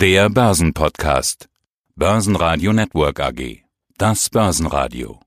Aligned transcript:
Der 0.00 0.30
Börsenpodcast. 0.30 1.50
Börsenradio 1.94 2.72
Network 2.72 3.20
AG. 3.20 3.64
Das 3.98 4.30
Börsenradio. 4.30 5.20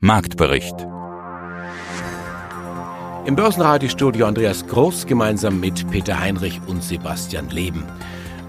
Marktbericht. 0.00 0.74
Im 3.26 3.36
Börsenradiostudio 3.36 4.26
Andreas 4.26 4.66
Groß 4.66 5.06
gemeinsam 5.06 5.60
mit 5.60 5.88
Peter 5.88 6.18
Heinrich 6.18 6.60
und 6.66 6.82
Sebastian 6.82 7.50
Leben. 7.50 7.84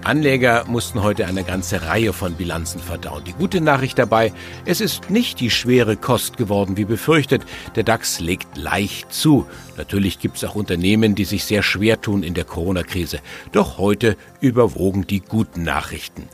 Anleger 0.04 0.66
mussten 0.66 1.02
heute 1.02 1.26
eine 1.26 1.44
ganze 1.44 1.86
Reihe 1.86 2.12
von 2.12 2.34
Bilanzen 2.34 2.78
verdauen. 2.78 3.24
Die 3.24 3.32
gute 3.32 3.62
Nachricht 3.62 3.98
dabei, 3.98 4.34
es 4.66 4.82
ist 4.82 5.08
nicht 5.08 5.40
die 5.40 5.48
schwere 5.48 5.96
Kost 5.96 6.36
geworden, 6.36 6.76
wie 6.76 6.84
befürchtet. 6.84 7.42
Der 7.74 7.84
DAX 7.84 8.20
legt 8.20 8.56
leicht 8.58 9.10
zu. 9.10 9.46
Natürlich 9.78 10.18
gibt 10.18 10.36
es 10.36 10.44
auch 10.44 10.56
Unternehmen, 10.56 11.14
die 11.14 11.24
sich 11.24 11.44
sehr 11.44 11.62
schwer 11.62 12.02
tun 12.02 12.22
in 12.22 12.34
der 12.34 12.44
Corona-Krise. 12.44 13.20
Doch 13.52 13.78
heute 13.78 14.18
überwogen 14.40 15.06
die 15.06 15.20
guten 15.20 15.62
Nachrichten. 15.62 16.28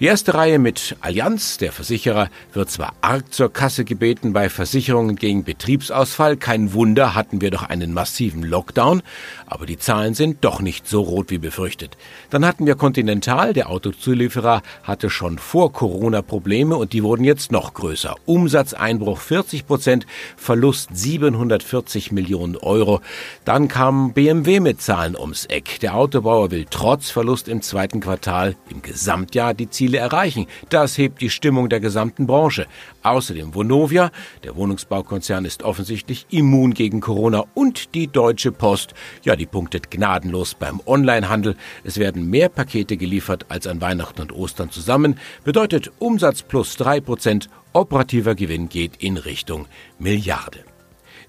Die 0.00 0.06
erste 0.06 0.34
Reihe 0.34 0.60
mit 0.60 0.94
Allianz, 1.00 1.58
der 1.58 1.72
Versicherer, 1.72 2.30
wird 2.52 2.70
zwar 2.70 2.92
arg 3.00 3.34
zur 3.34 3.52
Kasse 3.52 3.84
gebeten 3.84 4.32
bei 4.32 4.48
Versicherungen 4.48 5.16
gegen 5.16 5.42
Betriebsausfall, 5.42 6.36
kein 6.36 6.72
Wunder, 6.72 7.16
hatten 7.16 7.40
wir 7.40 7.50
doch 7.50 7.64
einen 7.64 7.92
massiven 7.92 8.44
Lockdown, 8.44 9.02
aber 9.46 9.66
die 9.66 9.76
Zahlen 9.76 10.14
sind 10.14 10.44
doch 10.44 10.60
nicht 10.60 10.86
so 10.86 11.00
rot 11.00 11.30
wie 11.30 11.38
befürchtet. 11.38 11.96
Dann 12.30 12.46
hatten 12.46 12.64
wir 12.64 12.76
Continental, 12.76 13.52
der 13.52 13.70
Autozulieferer 13.70 14.62
hatte 14.84 15.10
schon 15.10 15.36
vor 15.36 15.72
Corona 15.72 16.22
Probleme 16.22 16.76
und 16.76 16.92
die 16.92 17.02
wurden 17.02 17.24
jetzt 17.24 17.50
noch 17.50 17.74
größer. 17.74 18.14
Umsatzeinbruch 18.24 19.18
40 19.18 19.66
Prozent, 19.66 20.06
Verlust 20.36 20.90
740 20.92 22.12
Millionen 22.12 22.56
Euro. 22.56 23.00
Dann 23.44 23.66
kam 23.66 24.12
BMW 24.12 24.60
mit 24.60 24.80
Zahlen 24.80 25.16
ums 25.16 25.46
Eck. 25.46 25.80
Der 25.80 25.96
Autobauer 25.96 26.52
will 26.52 26.66
trotz 26.70 27.10
Verlust 27.10 27.48
im 27.48 27.62
zweiten 27.62 27.98
Quartal 27.98 28.54
im 28.70 28.80
Gesamtjahr 28.80 29.54
die 29.54 29.68
Ziele 29.68 29.87
Ziele 29.88 29.98
erreichen. 29.98 30.46
Das 30.68 30.98
hebt 30.98 31.22
die 31.22 31.30
Stimmung 31.30 31.70
der 31.70 31.80
gesamten 31.80 32.26
Branche. 32.26 32.66
Außerdem 33.02 33.54
Vonovia, 33.54 34.10
der 34.44 34.54
Wohnungsbaukonzern 34.54 35.46
ist 35.46 35.62
offensichtlich 35.62 36.26
immun 36.30 36.74
gegen 36.74 37.00
Corona 37.00 37.44
und 37.54 37.94
die 37.94 38.06
Deutsche 38.06 38.52
Post, 38.52 38.92
ja, 39.22 39.34
die 39.34 39.46
punktet 39.46 39.90
gnadenlos 39.90 40.54
beim 40.54 40.82
Onlinehandel. 40.84 41.56
Es 41.84 41.96
werden 41.96 42.28
mehr 42.28 42.50
Pakete 42.50 42.98
geliefert 42.98 43.46
als 43.48 43.66
an 43.66 43.80
Weihnachten 43.80 44.20
und 44.20 44.32
Ostern 44.32 44.70
zusammen, 44.70 45.18
bedeutet 45.44 45.90
Umsatz 45.98 46.42
plus 46.42 46.76
drei 46.76 47.00
Prozent, 47.00 47.48
operativer 47.72 48.34
Gewinn 48.34 48.68
geht 48.68 48.96
in 49.02 49.16
Richtung 49.16 49.66
Milliarde. 49.98 50.64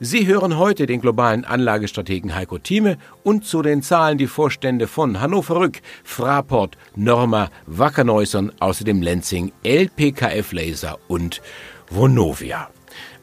Sie 0.02 0.28
hören 0.28 0.58
heute 0.58 0.86
den 0.86 1.02
globalen 1.02 1.44
Anlagestrategen 1.44 2.34
Heiko 2.34 2.58
Thieme 2.58 2.98
und 3.24 3.46
zu 3.46 3.62
den 3.62 3.82
Zahlen 3.82 4.18
die 4.18 4.28
Vorstände 4.28 4.88
von 4.88 5.20
Hannover 5.20 5.58
Rück, 5.58 5.82
Fraport, 6.06 6.78
Norma, 6.96 7.50
Wackerneusern, 7.66 8.54
außerdem 8.62 9.02
Lenzing, 9.02 9.52
LPKF 9.64 10.54
Laser 10.54 10.98
und 11.10 11.42
Vonovia. 11.90 12.70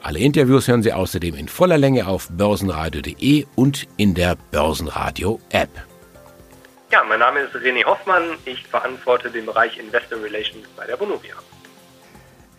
Alle 0.02 0.18
Interviews 0.18 0.68
hören 0.68 0.82
Sie 0.82 0.92
außerdem 0.92 1.34
in 1.36 1.48
voller 1.48 1.78
Länge 1.78 2.06
auf 2.06 2.28
börsenradio.de 2.30 3.46
und 3.54 3.88
in 3.96 4.12
der 4.12 4.36
Börsenradio 4.50 5.40
App. 5.52 5.70
Ja, 6.92 7.02
mein 7.08 7.20
Name 7.20 7.40
ist 7.40 7.54
René 7.54 7.86
Hoffmann. 7.86 8.22
Ich 8.44 8.62
verantworte 8.66 9.30
den 9.30 9.46
Bereich 9.46 9.78
Investor 9.78 10.22
Relations 10.22 10.66
bei 10.76 10.84
der 10.86 11.00
Vonovia. 11.00 11.36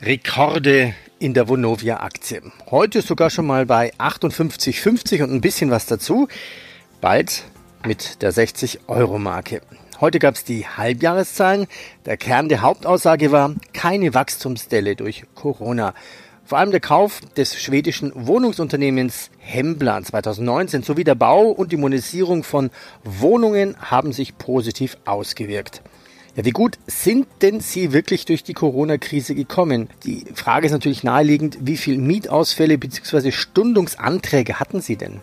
Rekorde 0.02 0.94
in 1.18 1.34
der 1.34 1.50
Vonovia-Aktie. 1.50 2.44
Heute 2.70 3.02
sogar 3.02 3.32
schon 3.32 3.48
mal 3.48 3.66
bei 3.66 3.92
58,50 3.96 5.24
und 5.24 5.32
ein 5.32 5.42
bisschen 5.42 5.72
was 5.72 5.88
dazu. 5.88 6.28
Bald 7.02 7.46
mit 7.84 8.22
der 8.22 8.32
60-Euro-Marke. 8.32 9.62
Heute 10.00 10.20
gab 10.20 10.36
es 10.36 10.44
die 10.44 10.68
Halbjahreszahlen. 10.68 11.66
Der 12.06 12.16
Kern 12.16 12.48
der 12.48 12.62
Hauptaussage 12.62 13.32
war 13.32 13.56
keine 13.74 14.14
Wachstumsdelle 14.14 14.96
durch 14.96 15.24
Corona. 15.34 15.96
Vor 16.46 16.60
allem 16.60 16.70
der 16.70 16.80
Kauf 16.80 17.20
des 17.36 17.60
schwedischen 17.60 18.12
Wohnungsunternehmens 18.14 19.32
Hembla 19.40 20.04
2019 20.04 20.84
sowie 20.84 21.06
der 21.06 21.16
Bau 21.16 21.48
und 21.48 21.72
die 21.72 21.78
Monetisierung 21.78 22.44
von 22.44 22.70
Wohnungen 23.04 23.76
haben 23.82 24.14
sich 24.14 24.38
positiv 24.38 24.96
ausgewirkt. 25.06 25.82
Ja, 26.38 26.46
wie 26.46 26.52
gut 26.52 26.78
sind 26.86 27.28
denn 27.42 27.62
Sie 27.62 27.94
wirklich 27.94 28.26
durch 28.26 28.44
die 28.44 28.54
Corona-Krise 28.54 29.34
gekommen? 29.34 29.90
Die 30.04 30.24
Frage 30.36 30.68
ist 30.68 30.72
natürlich 30.72 31.04
naheliegend, 31.04 31.58
wie 31.62 31.78
viele 31.78 31.98
Mietausfälle 31.98 32.78
bzw. 32.78 33.32
Stundungsanträge 33.32 34.60
hatten 34.60 34.80
Sie 34.80 34.98
denn? 34.98 35.14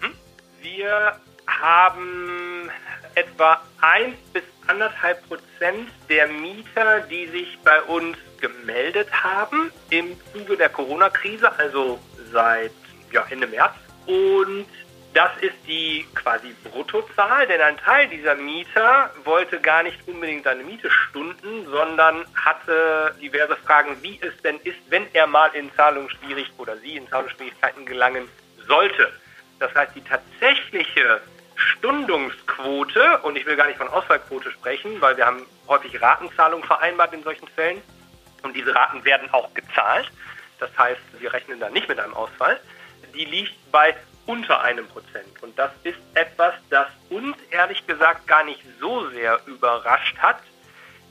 Mhm. 0.00 0.14
Wir 0.62 1.16
haben 1.48 2.70
etwa 3.16 3.60
1 3.80 4.14
bis 4.32 4.44
1,5 4.68 5.14
Prozent 5.26 5.88
der 6.08 6.28
Mieter, 6.28 7.00
die 7.00 7.26
sich 7.26 7.58
bei 7.64 7.82
uns 7.82 8.16
gemeldet 8.40 9.08
haben 9.12 9.72
im 9.90 10.12
Zuge 10.32 10.56
der 10.56 10.68
Corona-Krise, 10.68 11.50
also 11.58 11.98
seit 12.32 12.70
ja, 13.10 13.26
Ende 13.28 13.48
März. 13.48 13.72
Und 14.06 14.66
das 15.12 15.30
ist 15.40 15.56
die 15.66 16.06
quasi 16.14 16.54
Bruttozahl, 16.64 17.46
denn 17.46 17.60
ein 17.60 17.76
Teil 17.78 18.08
dieser 18.08 18.36
Mieter 18.36 19.10
wollte 19.24 19.60
gar 19.60 19.82
nicht 19.82 19.98
unbedingt 20.06 20.44
seine 20.44 20.62
Miete 20.62 20.90
stunden, 20.90 21.66
sondern 21.66 22.24
hatte 22.34 23.14
diverse 23.20 23.56
Fragen, 23.56 24.00
wie 24.02 24.20
es 24.22 24.36
denn 24.42 24.58
ist, 24.60 24.78
wenn 24.88 25.06
er 25.12 25.26
mal 25.26 25.50
in 25.54 25.74
Zahlungsschwierigkeiten 25.74 26.60
oder 26.60 26.76
sie 26.76 26.96
in 26.96 27.08
Zahlungsschwierigkeiten 27.08 27.86
gelangen 27.86 28.28
sollte. 28.68 29.12
Das 29.58 29.74
heißt, 29.74 29.96
die 29.96 30.04
tatsächliche 30.04 31.20
Stundungsquote, 31.56 33.18
und 33.22 33.36
ich 33.36 33.44
will 33.46 33.56
gar 33.56 33.66
nicht 33.66 33.78
von 33.78 33.88
Ausfallquote 33.88 34.52
sprechen, 34.52 35.00
weil 35.00 35.16
wir 35.16 35.26
haben 35.26 35.44
häufig 35.66 36.00
Ratenzahlungen 36.00 36.64
vereinbart 36.64 37.12
in 37.12 37.22
solchen 37.22 37.48
Fällen 37.48 37.82
und 38.42 38.54
diese 38.54 38.74
Raten 38.74 39.04
werden 39.04 39.28
auch 39.32 39.52
gezahlt. 39.54 40.10
Das 40.60 40.70
heißt, 40.78 41.00
wir 41.18 41.32
rechnen 41.32 41.58
da 41.58 41.68
nicht 41.68 41.88
mit 41.88 41.98
einem 41.98 42.14
Ausfall. 42.14 42.60
Die 43.12 43.24
liegt 43.24 43.54
bei 43.72 43.94
unter 44.26 44.60
einem 44.62 44.86
Prozent. 44.86 45.42
Und 45.42 45.58
das 45.58 45.70
ist 45.82 45.98
etwas, 46.14 46.54
das 46.70 46.88
uns 47.08 47.36
ehrlich 47.50 47.86
gesagt 47.86 48.26
gar 48.26 48.44
nicht 48.44 48.62
so 48.80 49.08
sehr 49.10 49.40
überrascht 49.46 50.16
hat. 50.18 50.38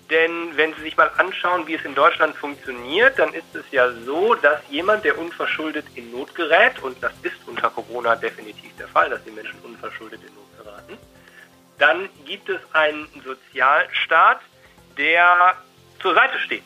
Denn 0.09 0.57
wenn 0.57 0.73
Sie 0.73 0.81
sich 0.81 0.97
mal 0.97 1.11
anschauen, 1.17 1.67
wie 1.67 1.75
es 1.75 1.85
in 1.85 1.93
Deutschland 1.93 2.35
funktioniert, 2.35 3.19
dann 3.19 3.31
ist 3.33 3.53
es 3.53 3.65
ja 3.71 3.91
so, 3.91 4.33
dass 4.33 4.59
jemand, 4.69 5.05
der 5.05 5.17
unverschuldet 5.19 5.85
in 5.95 6.11
Not 6.11 6.33
gerät, 6.33 6.81
und 6.81 7.01
das 7.03 7.11
ist 7.21 7.37
unter 7.45 7.69
Corona 7.69 8.15
definitiv 8.15 8.75
der 8.77 8.87
Fall, 8.87 9.09
dass 9.11 9.23
die 9.23 9.31
Menschen 9.31 9.59
unverschuldet 9.61 10.19
in 10.21 10.33
Not 10.33 10.65
geraten, 10.65 10.97
dann 11.77 12.09
gibt 12.25 12.49
es 12.49 12.59
einen 12.73 13.07
Sozialstaat, 13.23 14.41
der 14.97 15.55
zur 16.01 16.15
Seite 16.15 16.39
steht 16.39 16.63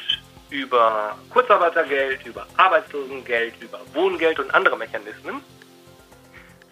über 0.50 1.18
Kurzarbeitergeld, 1.30 2.26
über 2.26 2.48
Arbeitslosengeld, 2.58 3.56
über 3.60 3.82
Wohngeld 3.94 4.40
und 4.40 4.54
andere 4.54 4.78
Mechanismen 4.78 5.44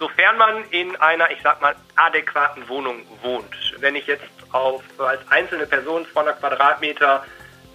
sofern 0.02 0.36
man 0.36 0.64
in 0.72 0.96
einer, 0.96 1.30
ich 1.30 1.38
sag 1.44 1.62
mal, 1.62 1.76
adäquaten 1.96 2.68
Wohnung 2.68 3.06
wohnt. 3.22 3.76
Wenn 3.78 3.96
ich 3.96 4.08
jetzt 4.08 4.26
auf, 4.52 4.82
als 4.98 5.22
einzelne 5.30 5.68
Person 5.68 6.08
200 6.12 6.40
Quadratmeter 6.40 7.24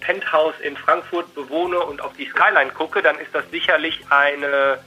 Penthouse 0.00 0.58
in 0.60 0.76
Frankfurt 0.76 1.32
bewohne 1.36 1.78
und 1.78 2.00
auf 2.00 2.14
die 2.14 2.26
Skyline 2.26 2.72
gucke, 2.72 3.00
dann 3.00 3.16
ist 3.20 3.32
das 3.32 3.48
sicherlich 3.52 4.00
eine 4.10 4.80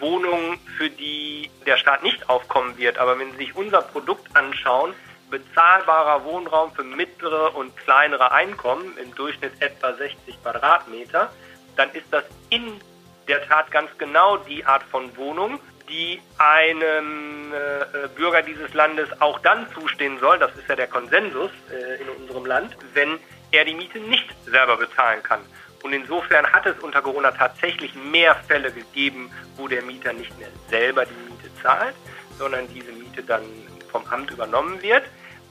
Wohnung, 0.00 0.58
für 0.76 0.90
die 0.90 1.50
der 1.64 1.78
Staat 1.78 2.02
nicht 2.02 2.28
aufkommen 2.28 2.76
wird. 2.76 2.98
Aber 2.98 3.18
wenn 3.18 3.32
Sie 3.32 3.38
sich 3.38 3.56
unser 3.56 3.80
Produkt 3.80 4.36
anschauen, 4.36 4.92
bezahlbarer 5.30 6.24
Wohnraum 6.24 6.74
für 6.74 6.84
mittlere 6.84 7.56
und 7.56 7.74
kleinere 7.78 8.32
Einkommen, 8.32 8.98
im 8.98 9.14
Durchschnitt 9.14 9.52
etwa 9.60 9.94
60 9.94 10.42
Quadratmeter, 10.42 11.32
dann 11.74 11.90
ist 11.92 12.06
das 12.10 12.24
in 12.50 12.82
der 13.28 13.48
Tat 13.48 13.70
ganz 13.70 13.88
genau 13.96 14.36
die 14.36 14.64
Art 14.66 14.82
von 14.82 15.16
Wohnung, 15.16 15.58
die 15.88 16.20
einem 16.38 17.52
äh, 17.52 18.08
Bürger 18.16 18.42
dieses 18.42 18.72
Landes 18.74 19.08
auch 19.20 19.38
dann 19.40 19.66
zustehen 19.72 20.18
soll, 20.20 20.38
das 20.38 20.54
ist 20.56 20.68
ja 20.68 20.76
der 20.76 20.86
Konsensus 20.86 21.50
äh, 21.70 22.02
in 22.02 22.08
unserem 22.08 22.46
Land, 22.46 22.76
wenn 22.94 23.18
er 23.50 23.64
die 23.64 23.74
Miete 23.74 23.98
nicht 24.00 24.34
selber 24.46 24.76
bezahlen 24.76 25.22
kann. 25.22 25.40
Und 25.82 25.92
insofern 25.92 26.46
hat 26.46 26.64
es 26.66 26.78
unter 26.80 27.02
Corona 27.02 27.32
tatsächlich 27.32 27.94
mehr 27.94 28.36
Fälle 28.46 28.70
gegeben, 28.70 29.30
wo 29.56 29.68
der 29.68 29.82
Mieter 29.82 30.12
nicht 30.12 30.36
mehr 30.38 30.48
selber 30.70 31.04
die 31.04 31.30
Miete 31.30 31.50
zahlt, 31.62 31.94
sondern 32.38 32.68
diese 32.72 32.92
Miete 32.92 33.22
dann 33.22 33.42
vom 33.90 34.06
Amt 34.06 34.30
übernommen 34.30 34.80
wird. 34.80 35.04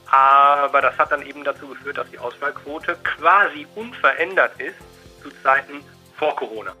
Aber 0.06 0.80
das 0.80 0.96
hat 0.98 1.12
dann 1.12 1.24
eben 1.24 1.44
dazu 1.44 1.68
geführt, 1.68 1.98
dass 1.98 2.10
die 2.10 2.18
Ausfallquote 2.18 2.96
quasi 3.02 3.66
unverändert 3.74 4.60
ist 4.60 4.76
zu 5.22 5.30
Zeiten 5.42 5.82
vor 6.18 6.34
Corona. 6.36 6.74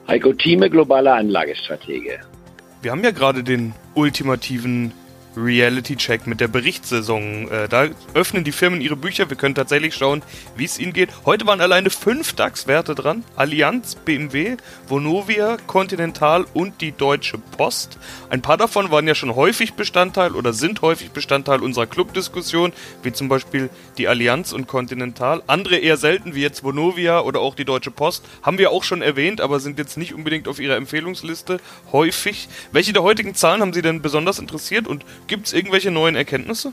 Heiko 0.06 0.32
Thieme, 0.34 0.70
globaler 0.70 1.16
Anlagestratege. 1.16 2.20
Wir 2.82 2.92
haben 2.92 3.04
ja 3.04 3.10
gerade 3.10 3.44
den 3.44 3.74
ultimativen 3.94 4.94
Reality-Check 5.36 6.26
mit 6.26 6.40
der 6.40 6.48
Berichtssaison. 6.48 7.48
Äh, 7.50 7.68
da 7.68 7.88
öffnen 8.14 8.44
die 8.44 8.52
Firmen 8.52 8.80
ihre 8.80 8.96
Bücher. 8.96 9.30
Wir 9.30 9.36
können 9.36 9.54
tatsächlich 9.54 9.94
schauen, 9.94 10.22
wie 10.56 10.64
es 10.64 10.78
ihnen 10.78 10.92
geht. 10.92 11.10
Heute 11.24 11.46
waren 11.46 11.60
alleine 11.60 11.90
fünf 11.90 12.32
DAX-Werte 12.34 12.94
dran. 12.94 13.24
Allianz, 13.36 13.94
BMW, 13.94 14.56
Vonovia, 14.88 15.56
Continental 15.66 16.46
und 16.54 16.80
die 16.80 16.92
Deutsche 16.92 17.38
Post. 17.38 17.98
Ein 18.28 18.42
paar 18.42 18.56
davon 18.56 18.90
waren 18.90 19.06
ja 19.06 19.14
schon 19.14 19.34
häufig 19.34 19.74
Bestandteil 19.74 20.32
oder 20.32 20.52
sind 20.52 20.82
häufig 20.82 21.10
Bestandteil 21.10 21.60
unserer 21.60 21.86
Clubdiskussion, 21.86 22.72
wie 23.02 23.12
zum 23.12 23.28
Beispiel 23.28 23.70
die 23.98 24.08
Allianz 24.08 24.52
und 24.52 24.66
Continental. 24.66 25.42
Andere 25.46 25.76
eher 25.76 25.96
selten, 25.96 26.34
wie 26.34 26.42
jetzt 26.42 26.64
Vonovia 26.64 27.20
oder 27.20 27.40
auch 27.40 27.54
die 27.54 27.64
Deutsche 27.64 27.90
Post, 27.90 28.24
haben 28.42 28.58
wir 28.58 28.70
auch 28.70 28.84
schon 28.84 29.02
erwähnt, 29.02 29.40
aber 29.40 29.60
sind 29.60 29.78
jetzt 29.78 29.96
nicht 29.96 30.14
unbedingt 30.14 30.48
auf 30.48 30.58
ihrer 30.58 30.76
Empfehlungsliste 30.76 31.60
häufig. 31.92 32.48
Welche 32.72 32.92
der 32.92 33.02
heutigen 33.02 33.34
Zahlen 33.34 33.60
haben 33.60 33.72
Sie 33.72 33.82
denn 33.82 34.02
besonders 34.02 34.38
interessiert 34.38 34.88
und 34.88 35.04
Gibt 35.30 35.46
es 35.46 35.52
irgendwelche 35.52 35.92
neuen 35.92 36.16
Erkenntnisse? 36.16 36.72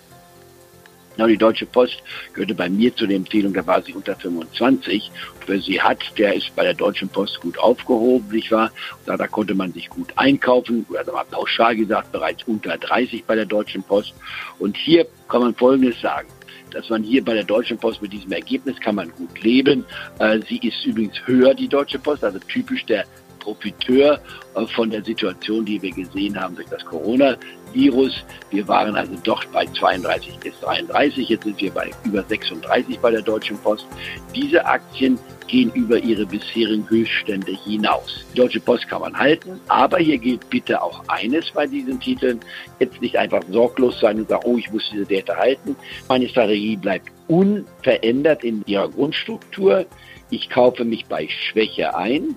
Ja, 1.15 1.27
die 1.27 1.38
Deutsche 1.38 1.68
Post 1.68 2.01
gehörte 2.33 2.56
bei 2.56 2.68
mir 2.68 2.95
zu 2.95 3.06
der 3.06 3.15
Empfehlung, 3.15 3.54
da 3.54 3.68
war 3.68 3.83
sie 3.83 3.94
unter 3.94 4.15
25. 4.15 5.12
Wer 5.45 5.62
sie 5.62 5.80
hat, 5.80 6.00
der 6.18 6.33
ist 6.33 6.56
bei 6.56 6.63
der 6.63 6.74
Deutschen 6.74 7.07
Post 7.07 7.39
gut 7.39 7.59
aufgehoben, 7.59 8.27
nicht 8.31 8.51
wahr? 8.51 8.71
Da, 9.06 9.15
da 9.15 9.27
konnte 9.27 9.54
man 9.54 9.74
sich 9.74 9.88
gut 9.89 10.12
einkaufen, 10.15 10.88
oder 10.89 11.06
mal 11.13 11.24
pauschal 11.25 11.75
gesagt, 11.75 12.12
bereits 12.12 12.45
unter 12.45 12.75
30 12.80 13.25
bei 13.25 13.36
der 13.36 13.45
Deutschen 13.45 13.83
Post. 13.83 14.15
Und 14.57 14.75
hier 14.75 15.06
kann 15.30 15.42
man 15.42 15.54
Folgendes 15.54 16.01
sagen 16.01 16.27
dass 16.71 16.89
man 16.89 17.01
hier 17.01 17.24
bei 17.24 17.33
der 17.33 17.45
Deutschen 17.45 17.77
Post 17.77 18.01
mit 18.01 18.12
diesem 18.12 18.33
Ergebnis 18.33 18.77
kann 18.81 18.95
man 18.95 19.09
gut 19.12 19.42
leben. 19.42 19.86
Äh, 20.19 20.42
sie 20.50 20.57
ist 20.57 20.86
übrigens 20.86 21.15
höher, 21.25 21.54
die 21.54 21.69
Deutsche 21.69 21.98
Post, 21.98 22.25
also 22.25 22.39
typisch 22.39 22.86
der 22.86 23.06
Profiteur 23.48 24.20
äh, 24.56 24.66
von 24.76 24.90
der 24.90 25.04
Situation, 25.04 25.64
die 25.64 25.82
wir 25.82 25.92
gesehen 25.92 26.40
haben 26.40 26.56
durch 26.56 26.68
das 26.68 26.84
Coronavirus. 26.84 28.26
Wir 28.52 28.68
waren 28.68 28.96
also 28.96 29.14
doch 29.24 29.44
bei 29.46 29.66
32 29.66 30.38
bis 30.40 30.60
33, 30.60 31.30
jetzt 31.30 31.44
sind 31.46 31.62
wir 31.62 31.72
bei 31.72 31.90
über 32.04 32.24
36 32.24 33.00
bei 33.00 33.12
der 33.12 33.22
Deutschen 33.22 33.58
Post. 33.60 33.88
Diese 34.36 34.66
Aktien 34.66 35.18
gehen 35.48 35.72
über 35.76 35.98
ihre 35.98 36.26
bisherigen 36.26 36.90
Höchststände 36.90 37.54
hinaus. 37.64 38.26
Die 38.34 38.40
Deutsche 38.40 38.60
Post 38.60 38.90
kann 38.90 39.00
man 39.00 39.18
halten, 39.18 39.62
aber 39.70 40.00
hier 40.00 40.18
gilt 40.18 40.50
bitte 40.50 40.82
auch 40.82 41.02
eines 41.08 41.50
bei 41.52 41.66
diesen 41.66 42.02
Titeln, 42.02 42.42
jetzt 42.80 43.02
nicht 43.02 43.18
einfach 43.18 43.42
sorglos 43.50 43.98
sein 44.02 44.18
und 44.18 44.28
sagen, 44.28 44.44
oh, 44.46 44.58
ich 44.58 44.70
muss 44.72 44.90
diese 44.92 45.10
Werte 45.10 45.38
halten. 45.38 45.78
Meine 46.10 46.28
Strategie 46.28 46.76
bleibt 46.76 47.10
unverändert 47.30 48.44
in 48.44 48.62
ihrer 48.66 48.90
Grundstruktur. 48.90 49.86
Ich 50.30 50.50
kaufe 50.50 50.84
mich 50.84 51.06
bei 51.06 51.30
Schwäche 51.30 51.96
ein, 51.96 52.36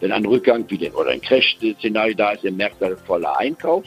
wenn 0.00 0.12
ein 0.12 0.24
Rückgang 0.24 0.64
wie 0.68 0.78
den, 0.78 0.92
oder 0.92 1.10
ein 1.10 1.20
Crash-Szenario 1.20 2.14
da 2.14 2.32
ist, 2.32 2.44
im 2.44 2.56
Märkte 2.56 2.86
halt 2.86 2.98
voller 3.00 3.38
Einkauf. 3.38 3.84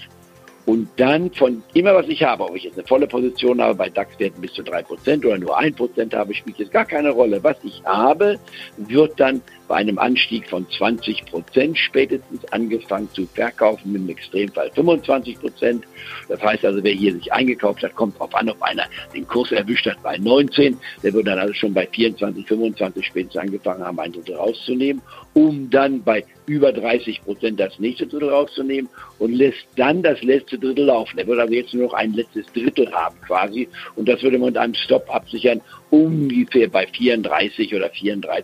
Und 0.65 0.88
dann 0.95 1.30
von 1.31 1.62
immer, 1.74 1.94
was 1.94 2.07
ich 2.07 2.24
habe, 2.24 2.44
ob 2.44 2.56
ich 2.56 2.63
jetzt 2.63 2.77
eine 2.77 2.88
volle 2.88 3.06
Position 3.06 3.62
habe 3.62 3.75
bei 3.75 3.89
DAX-Werten 3.89 4.39
bis 4.39 4.54
zu 4.54 4.62
3% 4.62 5.25
oder 5.25 5.38
nur 5.38 5.60
1% 5.60 6.15
habe, 6.15 6.33
spielt 6.33 6.57
jetzt 6.57 6.71
gar 6.71 6.86
keine 6.86 7.10
Rolle. 7.10 7.44
Was 7.44 7.57
ich 7.63 7.83
habe, 7.83 8.39
wird 8.77 9.19
dann 9.19 9.42
bei 9.74 9.80
einem 9.80 9.98
Anstieg 9.98 10.48
von 10.48 10.70
20 10.70 11.25
Prozent 11.25 11.75
spätestens 11.80 12.46
angefangen 12.52 13.10
zu 13.12 13.25
verkaufen, 13.25 13.96
im 13.96 14.08
Extremfall 14.08 14.70
25 14.75 15.40
Prozent. 15.40 15.86
Das 16.30 16.40
heißt 16.44 16.64
also, 16.64 16.84
wer 16.84 16.92
hier 16.92 17.12
sich 17.14 17.34
eingekauft 17.34 17.81
hat, 17.81 17.96
kommt 17.96 18.14
darauf 18.18 18.36
an, 18.36 18.52
ob 18.52 18.62
einer 18.62 18.84
den 19.16 19.28
Kurs 19.28 19.52
erwischt 19.52 19.88
hat 19.88 20.04
bei 20.04 20.16
19. 20.20 20.78
Der 21.02 21.12
wird 21.12 21.25
dann 21.25 21.40
also 21.40 21.56
schon 21.56 21.74
bei 21.74 21.88
24, 21.88 22.46
25 22.46 23.04
spätestens 23.04 23.42
angefangen 23.42 23.84
haben, 23.84 24.00
ein 24.00 24.12
Drittel 24.12 24.36
rauszunehmen, 24.36 25.02
um 25.34 25.68
dann 25.72 26.04
bei 26.04 26.24
über 26.45 26.72
30 26.72 27.24
Prozent 27.24 27.60
das 27.60 27.80
nächste 27.80 28.07
Drittel 28.07 28.30
rauszunehmen 28.30 28.90
und 29.19 29.34
lässt 29.34 29.66
dann 29.75 30.04
das 30.04 30.22
letzte 30.22 30.57
Drittel 30.57 30.86
laufen. 30.86 31.18
Er 31.18 31.28
wird 31.28 31.40
also 31.40 31.54
jetzt 31.54 31.74
nur 31.74 31.88
noch 31.88 31.94
ein 31.94 32.13
letztes 32.13 32.45
Drittel 32.54 32.92
haben 32.92 33.16
quasi 33.22 33.68
und 33.95 34.07
das 34.07 34.22
würde 34.22 34.38
man 34.38 34.48
mit 34.48 34.57
einem 34.57 34.74
Stop 34.74 35.13
absichern, 35.13 35.62
ungefähr 35.90 36.68
bei 36.68 36.88
34 36.88 37.74
oder 37.75 37.88
34,5 37.88 38.44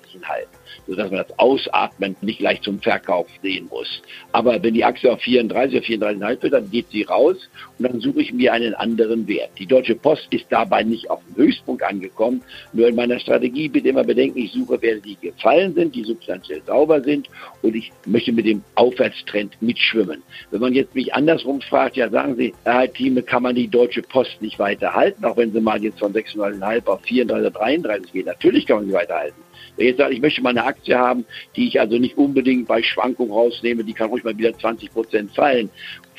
sodass 0.89 1.11
man 1.11 1.25
das 1.27 1.39
Ausatmen 1.39 2.15
nicht 2.21 2.39
gleich 2.39 2.61
zum 2.61 2.79
Verkauf 2.79 3.27
sehen 3.41 3.67
muss. 3.69 4.01
Aber 4.31 4.61
wenn 4.61 4.73
die 4.73 4.83
Aktie 4.83 5.11
auf 5.11 5.21
34 5.21 5.97
oder 5.97 6.09
34,5 6.09 6.43
wird, 6.43 6.53
dann 6.53 6.71
geht 6.71 6.89
sie 6.89 7.03
raus 7.03 7.37
und 7.77 7.87
dann 7.87 7.99
suche 7.99 8.21
ich 8.21 8.33
mir 8.33 8.53
einen 8.53 8.73
anderen 8.73 9.27
Wert. 9.27 9.51
Die 9.59 9.65
Deutsche 9.65 9.95
Post 9.95 10.27
ist 10.31 10.45
dabei 10.49 10.83
nicht 10.83 11.09
auf 11.09 11.21
dem 11.27 11.43
Höchstpunkt 11.43 11.83
angekommen. 11.83 12.41
Nur 12.73 12.87
in 12.87 12.95
meiner 12.95 13.19
Strategie 13.19 13.69
bitte 13.69 13.89
immer 13.89 14.03
bedenken, 14.03 14.39
ich 14.39 14.51
suche 14.51 14.81
Werte, 14.81 15.01
die 15.01 15.15
gefallen 15.15 15.73
sind, 15.75 15.95
die 15.95 16.03
substanziell 16.03 16.61
sauber 16.65 17.01
sind 17.01 17.27
und 17.61 17.75
ich 17.75 17.88
möchte 18.05 18.31
mit 18.31 18.45
dem 18.45 18.63
Aufwärtstrend 18.75 19.61
mitschwimmen. 19.61 20.23
Wenn 20.51 20.61
man 20.61 20.73
jetzt 20.73 20.95
mich 20.95 21.13
andersrum 21.13 21.61
fragt, 21.61 21.97
ja 21.97 22.09
sagen 22.09 22.35
Sie, 22.35 22.53
Herr 22.63 22.91
Thieme, 22.91 23.23
kann 23.23 23.43
man 23.43 23.55
die 23.55 23.67
Deutsche 23.67 24.01
Post 24.01 24.41
nicht 24.41 24.59
weiterhalten, 24.59 25.23
auch 25.25 25.37
wenn 25.37 25.51
sie 25.51 25.61
mal 25.61 25.81
jetzt 25.81 25.99
von 25.99 26.13
6,5 26.13 26.87
auf 26.87 27.01
34, 27.01 27.53
33 27.53 28.13
geht. 28.13 28.25
Natürlich 28.25 28.65
kann 28.65 28.77
man 28.77 28.87
sie 28.87 28.93
weiterhalten. 28.93 29.41
Wenn 29.75 29.85
ich 29.85 29.91
jetzt 29.91 29.99
sage, 29.99 30.13
ich 30.13 30.21
möchte 30.21 30.41
mal 30.41 30.49
eine 30.49 30.63
Aktie 30.63 30.97
haben, 30.97 31.25
die 31.55 31.67
ich 31.67 31.79
also 31.79 31.97
nicht 31.97 32.17
unbedingt 32.17 32.67
bei 32.67 32.81
Schwankungen 32.83 33.31
rausnehme, 33.31 33.83
die 33.83 33.93
kann 33.93 34.09
ruhig 34.09 34.23
mal 34.23 34.37
wieder 34.37 34.57
20 34.57 34.91
Prozent 34.91 35.31
fallen. 35.31 35.69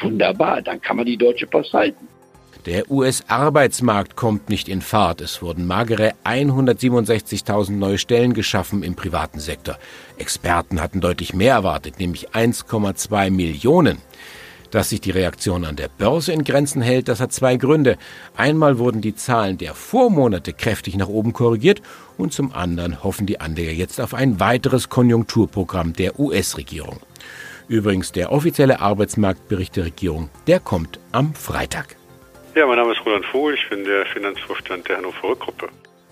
Wunderbar, 0.01 0.63
dann 0.63 0.81
kann 0.81 0.97
man 0.97 1.07
die 1.07 1.17
Deutsche 1.17 1.47
Post 1.47 1.73
halten. 1.73 2.09
Der 2.67 2.91
US-Arbeitsmarkt 2.91 4.17
kommt 4.17 4.51
nicht 4.51 4.69
in 4.69 4.83
Fahrt. 4.83 5.23
Es 5.23 5.41
wurden 5.41 5.67
magere 5.67 6.12
167.000 6.25 7.73
neue 7.73 7.97
Stellen 7.97 8.35
geschaffen 8.35 8.83
im 8.83 8.95
privaten 8.95 9.41
Sektor. 9.41 9.79
Experten 10.19 10.81
hatten 10.81 11.01
deutlich 11.01 11.33
mehr 11.33 11.55
erwartet, 11.55 11.99
nämlich 11.99 12.31
1,2 12.31 13.31
Millionen. 13.31 13.99
Dass 14.71 14.91
sich 14.91 15.01
die 15.01 15.11
Reaktion 15.11 15.65
an 15.65 15.77
der 15.77 15.89
Börse 15.89 16.33
in 16.33 16.45
Grenzen 16.45 16.83
hält, 16.83 17.09
das 17.09 17.19
hat 17.19 17.33
zwei 17.33 17.57
Gründe. 17.57 17.97
Einmal 18.37 18.79
wurden 18.79 19.01
die 19.01 19.15
Zahlen 19.15 19.57
der 19.57 19.75
Vormonate 19.75 20.53
kräftig 20.53 20.97
nach 20.97 21.09
oben 21.09 21.33
korrigiert 21.33 21.81
und 22.19 22.35
zum 22.35 22.53
anderen 22.53 23.03
hoffen 23.03 23.27
die 23.27 23.41
Anleger 23.41 23.73
jetzt 23.73 24.01
auf 24.01 24.12
ein 24.12 24.39
weiteres 24.39 24.91
Konjunkturprogramm 24.91 25.95
der 25.95 26.21
US-Regierung. 26.21 27.01
Übrigens, 27.69 28.12
der 28.12 28.33
offizielle 28.33 28.81
Arbeitsmarktbericht 28.81 29.77
der 29.77 29.87
Regierung, 29.87 30.29
der 30.47 30.61
kommt 30.61 31.01
am 31.11 31.35
Freitag. 31.35 32.00
Ja, 32.55 32.67
mein 32.67 32.76
Name 32.76 32.93
ist 32.93 33.06
Roland 33.06 33.25
Vogel, 33.26 33.55
ich 33.55 33.69
bin 33.69 33.85
der 33.85 34.05
Finanzvorstand 34.06 34.88
der 34.88 34.97
Hannover 34.97 35.37
Gruppe. 35.37 35.69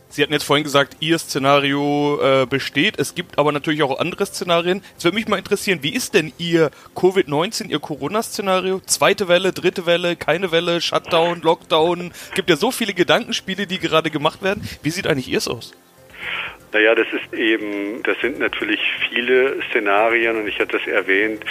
Sie 0.08 0.22
hatten 0.22 0.32
jetzt 0.32 0.44
vorhin 0.44 0.62
gesagt, 0.62 0.96
Ihr 1.00 1.18
Szenario 1.18 2.18
äh, 2.22 2.46
besteht. 2.46 2.98
Es 2.98 3.14
gibt 3.14 3.38
aber 3.38 3.52
natürlich 3.52 3.82
auch 3.82 3.98
andere 3.98 4.24
Szenarien. 4.24 4.82
Jetzt 4.92 5.04
würde 5.04 5.16
mich 5.16 5.28
mal 5.28 5.36
interessieren, 5.36 5.80
wie 5.82 5.92
ist 5.92 6.14
denn 6.14 6.32
Ihr 6.38 6.70
Covid-19, 6.94 7.68
Ihr 7.68 7.80
Corona-Szenario? 7.80 8.80
Zweite 8.86 9.28
Welle, 9.28 9.52
dritte 9.52 9.84
Welle, 9.84 10.16
keine 10.16 10.50
Welle, 10.50 10.80
Shutdown, 10.80 11.42
Lockdown. 11.42 12.12
Gibt 12.34 12.48
ja 12.48 12.56
so 12.56 12.70
viele 12.70 12.94
Gedankenspiele, 12.94 13.66
die 13.66 13.80
gerade 13.80 14.10
gemacht 14.10 14.40
werden. 14.40 14.66
Wie 14.82 14.90
sieht 14.90 15.06
eigentlich 15.06 15.28
Ihrs 15.28 15.48
aus? 15.48 15.74
Naja, 16.72 16.94
das 16.94 17.06
ist 17.12 17.32
eben, 17.32 18.02
das 18.02 18.18
sind 18.20 18.38
natürlich 18.38 18.80
viele 19.08 19.56
Szenarien 19.70 20.36
und 20.36 20.48
ich 20.48 20.58
hatte 20.58 20.78
das 20.78 20.86
erwähnt, 20.86 21.42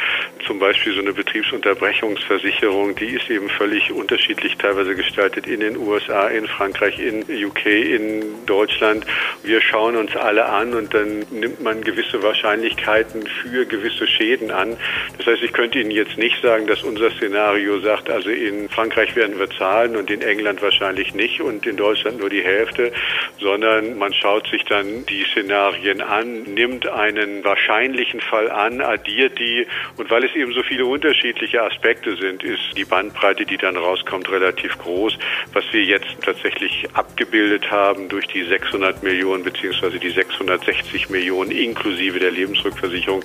zum 0.46 0.60
Beispiel 0.60 0.94
so 0.94 1.02
eine 1.02 1.14
Betriebsunterbrechungsversicherung, 1.14 2.96
die 2.96 3.16
ist 3.16 3.30
eben 3.30 3.50
völlig 3.50 3.92
unterschiedlich 3.92 4.56
teilweise 4.58 4.96
gestaltet 4.96 5.48
in 5.48 5.62
den 5.62 5.76
USA, 5.76 6.28
in 6.28 6.48
Frankreich, 6.48 7.00
in 7.00 7.24
UK, 7.24 7.66
in 7.66 8.46
Deutschland. 8.46 9.06
Wir 9.44 9.60
schauen 9.62 9.96
uns 9.96 10.16
alle 10.16 10.46
an 10.46 10.76
und 10.76 10.94
dann 10.94 11.26
nimmt 11.32 11.62
man 11.62 11.82
gewisse 11.82 12.22
Wahrscheinlichkeiten 12.22 13.26
für 13.26 13.66
gewisse 13.66 14.06
Schäden 14.06 14.52
an. 14.52 14.78
Das 15.18 15.26
heißt, 15.26 15.42
ich 15.42 15.54
könnte 15.54 15.80
Ihnen 15.80 15.92
jetzt 15.92 16.18
nicht 16.18 16.40
sagen, 16.44 16.68
dass 16.68 16.84
unser 16.84 17.10
Szenario 17.12 17.80
sagt, 17.80 18.10
also 18.10 18.30
in 18.30 18.70
Frankreich 18.70 19.16
werden 19.16 19.40
wir 19.40 19.50
zahlen 19.50 19.96
und 19.96 20.12
in 20.12 20.22
England 20.22 20.62
wahrscheinlich 20.62 21.16
nicht 21.16 21.42
und 21.42 21.66
in 21.66 21.76
Deutschland 21.76 22.20
nur 22.20 22.30
die 22.30 22.44
Hälfte, 22.44 22.92
sondern 23.40 23.98
man 23.98 24.14
schaut 24.14 24.48
sich 24.50 24.64
dann 24.66 25.07
die 25.10 25.26
Szenarien 25.32 26.02
an, 26.02 26.44
nimmt 26.44 26.88
einen 26.88 27.44
wahrscheinlichen 27.44 28.22
Fall 28.22 28.50
an, 28.50 28.82
addiert 28.82 29.40
die 29.40 29.68
und 29.98 30.10
weil 30.10 30.24
es 30.24 30.36
eben 30.36 30.54
so 30.54 30.64
viele 30.64 30.86
unterschiedliche 30.86 31.62
Aspekte 31.62 32.16
sind, 32.18 32.44
ist 32.44 32.62
die 32.76 32.86
Bandbreite, 32.86 33.46
die 33.46 33.58
dann 33.58 33.78
rauskommt, 33.78 34.30
relativ 34.30 34.78
groß. 34.78 35.18
Was 35.54 35.66
wir 35.72 35.84
jetzt 35.84 36.18
tatsächlich 36.24 36.88
abgebildet 36.94 37.72
haben 37.72 38.10
durch 38.10 38.28
die 38.28 38.44
600 38.44 39.04
Millionen 39.04 39.44
beziehungsweise 39.44 40.00
die 40.00 40.10
660 40.10 41.10
Millionen 41.10 41.52
inklusive 41.52 42.20
der 42.20 42.32
Lebensrückversicherung, 42.32 43.24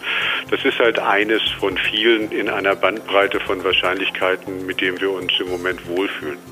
das 0.51 0.65
ist 0.65 0.79
halt 0.79 0.99
eines 0.99 1.43
von 1.59 1.77
vielen 1.77 2.31
in 2.33 2.49
einer 2.49 2.77
Bandbreite 2.77 3.41
von 3.41 3.63
Wahrscheinlichkeiten, 3.65 4.67
mit 4.67 4.81
dem 4.81 5.01
wir 5.01 5.11
uns 5.11 5.33
im 5.41 5.49
Moment 5.49 5.87
wohlfühlen. 5.87 6.52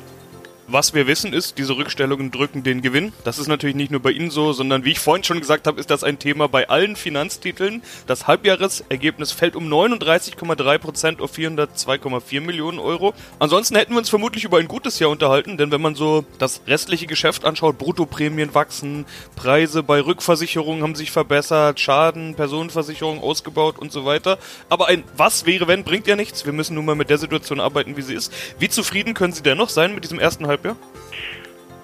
Was 0.72 0.94
wir 0.94 1.08
wissen 1.08 1.32
ist, 1.32 1.58
diese 1.58 1.76
Rückstellungen 1.76 2.30
drücken 2.30 2.62
den 2.62 2.80
Gewinn. 2.80 3.12
Das 3.24 3.40
ist 3.40 3.48
natürlich 3.48 3.74
nicht 3.74 3.90
nur 3.90 3.98
bei 3.98 4.12
Ihnen 4.12 4.30
so, 4.30 4.52
sondern 4.52 4.84
wie 4.84 4.92
ich 4.92 5.00
vorhin 5.00 5.24
schon 5.24 5.40
gesagt 5.40 5.66
habe, 5.66 5.80
ist 5.80 5.90
das 5.90 6.04
ein 6.04 6.20
Thema 6.20 6.46
bei 6.46 6.68
allen 6.68 6.94
Finanztiteln. 6.94 7.82
Das 8.06 8.28
Halbjahresergebnis 8.28 9.32
fällt 9.32 9.56
um 9.56 9.66
39,3 9.66 10.78
Prozent 10.78 11.20
auf 11.20 11.36
402,4 11.36 12.40
Millionen 12.40 12.78
Euro. 12.78 13.14
Ansonsten 13.40 13.74
hätten 13.74 13.94
wir 13.94 13.98
uns 13.98 14.10
vermutlich 14.10 14.44
über 14.44 14.58
ein 14.58 14.68
gutes 14.68 15.00
Jahr 15.00 15.10
unterhalten, 15.10 15.56
denn 15.56 15.72
wenn 15.72 15.80
man 15.82 15.96
so 15.96 16.24
das 16.38 16.60
restliche 16.68 17.08
Geschäft 17.08 17.44
anschaut, 17.44 17.76
Bruttoprämien 17.76 18.54
wachsen, 18.54 19.06
Preise 19.34 19.82
bei 19.82 20.00
Rückversicherungen 20.00 20.84
haben 20.84 20.94
sich 20.94 21.10
verbessert, 21.10 21.80
Schaden, 21.80 22.36
Personenversicherung 22.36 23.20
ausgebaut 23.20 23.76
und 23.76 23.90
so 23.90 24.04
weiter. 24.04 24.38
Aber 24.68 24.86
ein 24.86 25.02
Was 25.16 25.46
wäre 25.46 25.66
wenn 25.66 25.82
bringt 25.82 26.06
ja 26.06 26.14
nichts. 26.14 26.46
Wir 26.46 26.52
müssen 26.52 26.76
nun 26.76 26.84
mal 26.84 26.94
mit 26.94 27.10
der 27.10 27.18
Situation 27.18 27.58
arbeiten, 27.58 27.96
wie 27.96 28.02
sie 28.02 28.14
ist. 28.14 28.32
Wie 28.60 28.68
zufrieden 28.68 29.14
können 29.14 29.32
Sie 29.32 29.42
dennoch 29.42 29.68
sein 29.68 29.96
mit 29.96 30.04
diesem 30.04 30.20
ersten 30.20 30.46
Halbjahr? 30.46 30.59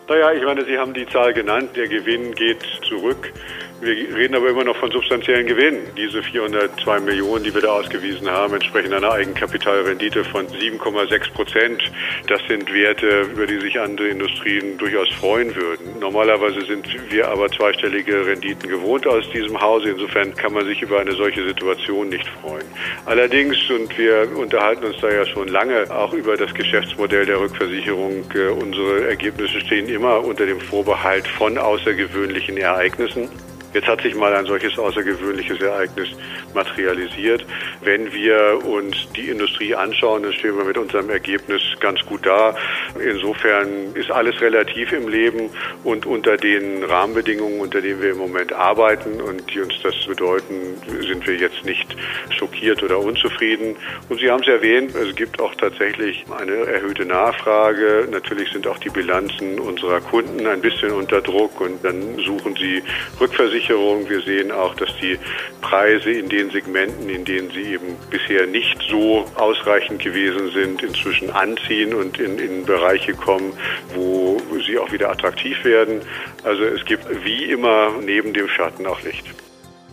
Naja, 0.09 0.33
ich 0.33 0.45
meine, 0.45 0.64
Sie 0.64 0.78
haben 0.78 0.95
die 0.95 1.06
Zahl 1.06 1.35
genannt, 1.35 1.71
der 1.75 1.88
Gewinn 1.88 2.35
geht 2.35 2.62
zurück. 2.88 3.33
Wir 3.78 3.92
reden 4.16 4.35
aber 4.35 4.49
immer 4.49 4.64
noch 4.64 4.76
von 4.76 4.90
substanziellen 4.90 5.47
Gewinnen. 5.47 5.80
Diese 5.99 6.23
402 6.23 7.00
Millionen, 7.00 7.45
die 7.45 7.52
wir 7.52 7.61
da 7.61 7.68
ausgewiesen 7.68 8.30
haben, 8.30 8.54
entsprechen 8.54 8.95
einer 8.95 9.12
Eigenkapitalrendite 9.12 10.25
von 10.25 10.47
7,6 10.47 11.33
Prozent. 11.33 11.83
Das 12.26 12.40
sind 12.49 12.73
Werte, 12.73 13.26
über 13.33 13.47
die 13.47 13.61
sich 13.61 13.78
andere 13.78 14.09
Industrien 14.09 14.78
durchaus 14.78 15.11
freuen 15.21 15.54
würden. 15.54 15.99
Normalerweise 16.00 16.64
sind 16.64 16.88
wir 17.11 17.28
aber 17.28 17.50
zweistellige 17.50 18.25
Renditen 18.25 18.66
gewohnt 18.66 19.06
aus 19.06 19.28
diesem 19.30 19.61
Hause. 19.61 19.90
Insofern 19.90 20.35
kann 20.35 20.54
man 20.54 20.64
sich 20.64 20.80
über 20.80 21.00
eine 21.00 21.12
solche 21.12 21.45
Situation 21.45 22.09
nicht 22.09 22.26
freuen. 22.40 22.64
Allerdings, 23.04 23.59
und 23.68 23.97
wir 23.99 24.26
unterhalten 24.37 24.87
uns 24.87 24.97
da 25.02 25.11
ja 25.11 25.26
schon 25.26 25.49
lange 25.49 25.90
auch 25.90 26.14
über 26.14 26.38
das 26.38 26.52
Geschäftsmodell 26.54 27.26
der 27.26 27.40
Rückversicherung, 27.40 28.25
äh, 28.35 28.49
unsere 28.49 29.06
Ergebnisse 29.06 29.61
stehen 29.61 29.87
immer 29.90 30.25
unter 30.25 30.47
dem 30.47 30.61
Vorbehalt 30.61 31.28
von 31.28 31.59
außergewöhnlichen 31.59 32.56
Ereignissen. 32.56 33.28
Jetzt 33.75 33.88
hat 33.88 34.00
sich 34.00 34.14
mal 34.14 34.35
ein 34.35 34.46
solches 34.46 34.78
außergewöhnliches 34.78 35.61
Ereignis 35.61 36.08
materialisiert. 36.54 37.44
Wenn 37.82 38.12
wir 38.12 38.64
uns 38.64 38.96
die 39.14 39.28
Industrie 39.28 39.75
anschauen, 39.75 40.23
dann 40.23 40.32
stehen 40.32 40.56
wir 40.56 40.64
mit 40.64 40.78
unserem 40.78 41.11
Ergebnis 41.11 41.61
ganz 41.80 42.00
gut 42.06 42.25
da. 42.25 42.56
Insofern 42.99 43.94
ist 43.94 44.11
alles 44.11 44.40
relativ 44.40 44.92
im 44.92 45.08
Leben 45.08 45.50
und 45.85 46.06
unter 46.06 46.37
den 46.37 46.85
Rahmenbedingungen, 46.85 47.61
unter 47.61 47.82
denen 47.82 48.00
wir 48.00 48.12
im 48.12 48.18
Moment 48.18 48.52
arbeiten 48.52 49.20
und 49.20 49.52
die 49.52 49.61
uns 49.61 49.75
das 49.82 49.94
bedeuten, 50.06 50.80
sind 51.06 51.26
wir 51.26 51.37
jetzt 51.37 51.64
nicht 51.64 51.94
schockiert 52.30 52.82
oder 52.82 52.99
unzufrieden. 52.99 53.76
Und 54.08 54.20
Sie 54.20 54.30
haben 54.30 54.42
es 54.42 54.49
erwähnt, 54.49 54.94
es 54.94 55.14
gibt 55.14 55.38
auch 55.40 55.54
tatsächlich 55.54 56.25
eine 56.38 56.66
erhöhte 56.66 57.04
Nachfrage. 57.04 58.08
Natürlich 58.11 58.50
sind 58.52 58.66
auch 58.66 58.78
die 58.78 58.90
Bilanzen 58.90 59.61
unserer 59.61 60.00
Kunden 60.00 60.46
ein 60.46 60.62
bisschen 60.62 60.92
unter 60.92 61.20
Druck 61.20 61.61
und 61.61 61.85
dann 61.85 62.16
suchen 62.25 62.56
sie 62.56 62.82
Rückversicherungen 63.20 63.56
Versicherung. 63.57 64.09
Wir 64.09 64.21
sehen 64.21 64.53
auch, 64.53 64.75
dass 64.75 64.91
die 65.01 65.19
Preise 65.63 66.11
in 66.11 66.29
den 66.29 66.51
Segmenten, 66.51 67.09
in 67.09 67.25
denen 67.25 67.51
sie 67.51 67.75
eben 67.75 67.97
bisher 68.11 68.47
nicht 68.47 68.77
so 68.91 69.25
ausreichend 69.37 70.03
gewesen 70.03 70.51
sind, 70.51 70.83
inzwischen 70.83 71.31
anziehen 71.31 71.95
und 71.95 72.19
in, 72.19 72.39
in 72.39 72.67
Bereiche 72.67 73.15
kommen, 73.15 73.53
wo 73.95 74.39
sie 74.67 74.79
auch 74.79 74.93
wieder 74.93 75.11
attraktiv 75.11 75.65
werden. 75.65 76.03
Also 76.45 76.65
es 76.65 76.85
gibt 76.85 77.05
wie 77.25 77.45
immer 77.45 77.93
neben 78.05 78.35
dem 78.35 78.49
Schatten 78.49 78.87
auch 78.87 79.01
Licht. 79.03 79.25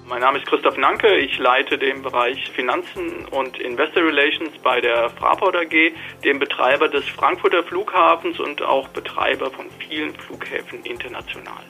Mein 0.05 0.19
Name 0.19 0.37
ist 0.39 0.45
Christoph 0.47 0.77
Nanke. 0.77 1.15
Ich 1.15 1.39
leite 1.39 1.77
den 1.77 2.01
Bereich 2.01 2.51
Finanzen 2.51 3.25
und 3.31 3.57
Investor 3.59 4.03
Relations 4.03 4.51
bei 4.61 4.81
der 4.81 5.09
Fraport 5.11 5.55
AG, 5.55 5.93
dem 6.25 6.39
Betreiber 6.39 6.89
des 6.89 7.07
Frankfurter 7.07 7.63
Flughafens 7.63 8.39
und 8.39 8.61
auch 8.61 8.89
Betreiber 8.89 9.49
von 9.49 9.67
vielen 9.79 10.13
Flughäfen 10.15 10.83
international. 10.83 11.63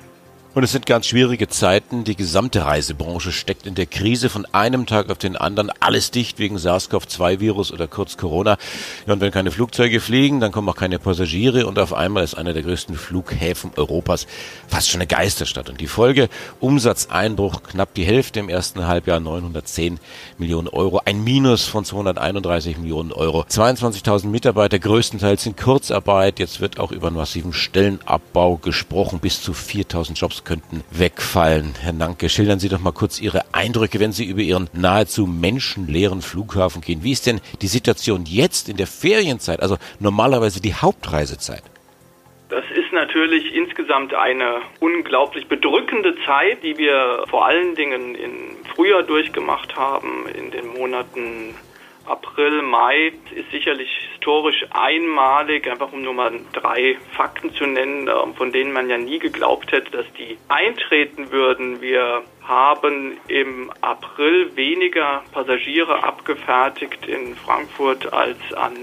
Und 0.55 0.61
es 0.61 0.71
sind 0.71 0.85
ganz 0.85 1.07
schwierige 1.07 1.47
Zeiten. 1.47 2.03
Die 2.03 2.15
gesamte 2.15 2.63
Reisebranche 2.63 3.31
steckt 3.31 3.65
in 3.65 3.73
der 3.73 3.87
Krise 3.87 4.29
von 4.29 4.45
einem 4.51 4.85
Tag 4.85 5.09
auf 5.09 5.17
den 5.17 5.35
anderen. 5.35 5.71
Alles 5.79 6.11
dicht 6.11 6.37
wegen 6.37 6.57
SARS-CoV-2-Virus 6.57 7.71
oder 7.71 7.87
kurz 7.87 8.17
Corona. 8.17 8.57
Ja, 9.07 9.13
und 9.13 9.19
wenn 9.19 9.31
keine 9.31 9.49
Flugzeuge 9.49 9.99
fliegen, 9.99 10.39
dann 10.39 10.51
kommen 10.51 10.69
auch 10.69 10.75
keine 10.75 10.99
Passagiere. 10.99 11.65
Und 11.65 11.79
auf 11.79 11.91
einmal 11.91 12.23
ist 12.23 12.35
einer 12.35 12.53
der 12.53 12.61
größten 12.61 12.95
Flughäfen 12.95 13.71
Europas 13.77 14.27
fast 14.67 14.91
schon 14.91 15.01
eine 15.01 15.07
Geisterstadt. 15.07 15.71
Und 15.71 15.81
die 15.81 15.87
Folge, 15.87 16.29
Umsatzeinbruch 16.59 17.63
knapp 17.63 17.95
die 17.95 18.05
Hälfte 18.05 18.39
im 18.39 18.47
ersten 18.47 18.85
Halbjahr, 18.85 19.19
910 19.19 19.99
Millionen 20.37 20.67
Euro. 20.67 21.01
Ein 21.03 21.23
Minus 21.23 21.65
von 21.65 21.83
231 21.83 22.77
Millionen 22.77 23.11
Euro. 23.11 23.41
22.000 23.41 24.27
Mitarbeiter, 24.27 24.77
größtenteils 24.77 25.47
in 25.47 25.55
Kurzarbeit. 25.55 26.37
Jetzt 26.37 26.61
wird 26.61 26.79
auch 26.79 26.91
über 26.91 27.07
einen 27.07 27.15
massiven 27.15 27.53
Stellenabbau 27.53 28.57
gesprochen. 28.57 29.17
Bis 29.17 29.41
zu 29.41 29.53
4.000 29.53 30.13
Jobs 30.13 30.42
könnten 30.43 30.83
wegfallen. 30.91 31.75
Herr 31.81 31.93
Nanke, 31.93 32.29
schildern 32.29 32.59
Sie 32.59 32.69
doch 32.69 32.79
mal 32.79 32.91
kurz 32.91 33.19
Ihre 33.19 33.41
Eindrücke, 33.53 33.99
wenn 33.99 34.11
Sie 34.11 34.25
über 34.25 34.41
Ihren 34.41 34.69
nahezu 34.73 35.25
menschenleeren 35.25 36.21
Flughafen 36.21 36.81
gehen. 36.81 37.03
Wie 37.03 37.11
ist 37.11 37.27
denn 37.27 37.41
die 37.61 37.67
Situation 37.67 38.25
jetzt 38.25 38.69
in 38.69 38.77
der 38.77 38.87
Ferienzeit, 38.87 39.61
also 39.61 39.77
normalerweise 39.99 40.61
die 40.61 40.73
Hauptreisezeit? 40.73 41.63
Das 42.49 42.65
ist 42.75 42.93
natürlich 42.93 43.55
insgesamt 43.55 44.13
eine 44.13 44.61
unglaublich 44.79 45.47
bedrückende 45.47 46.15
Zeit, 46.25 46.61
die 46.63 46.77
wir 46.77 47.23
vor 47.29 47.47
allen 47.47 47.75
Dingen 47.75 48.15
im 48.15 48.57
Frühjahr 48.75 49.03
durchgemacht 49.03 49.75
haben, 49.75 50.27
in 50.27 50.51
den 50.51 50.67
Monaten 50.67 51.55
April, 52.05 52.61
Mai 52.61 53.13
ist 53.33 53.51
sicherlich 53.51 53.89
historisch 54.11 54.65
einmalig, 54.71 55.69
einfach 55.69 55.91
um 55.91 56.01
nur 56.01 56.13
mal 56.13 56.31
drei 56.53 56.97
Fakten 57.15 57.53
zu 57.53 57.65
nennen, 57.65 58.07
ähm, 58.07 58.33
von 58.35 58.51
denen 58.51 58.73
man 58.73 58.89
ja 58.89 58.97
nie 58.97 59.19
geglaubt 59.19 59.71
hätte, 59.71 59.91
dass 59.91 60.05
die 60.13 60.37
eintreten 60.47 61.31
würden. 61.31 61.81
Wir 61.81 62.23
haben 62.41 63.17
im 63.27 63.71
April 63.81 64.55
weniger 64.55 65.23
Passagiere 65.31 66.03
abgefertigt 66.03 67.05
in 67.07 67.35
Frankfurt 67.35 68.11
als 68.11 68.37
an 68.55 68.73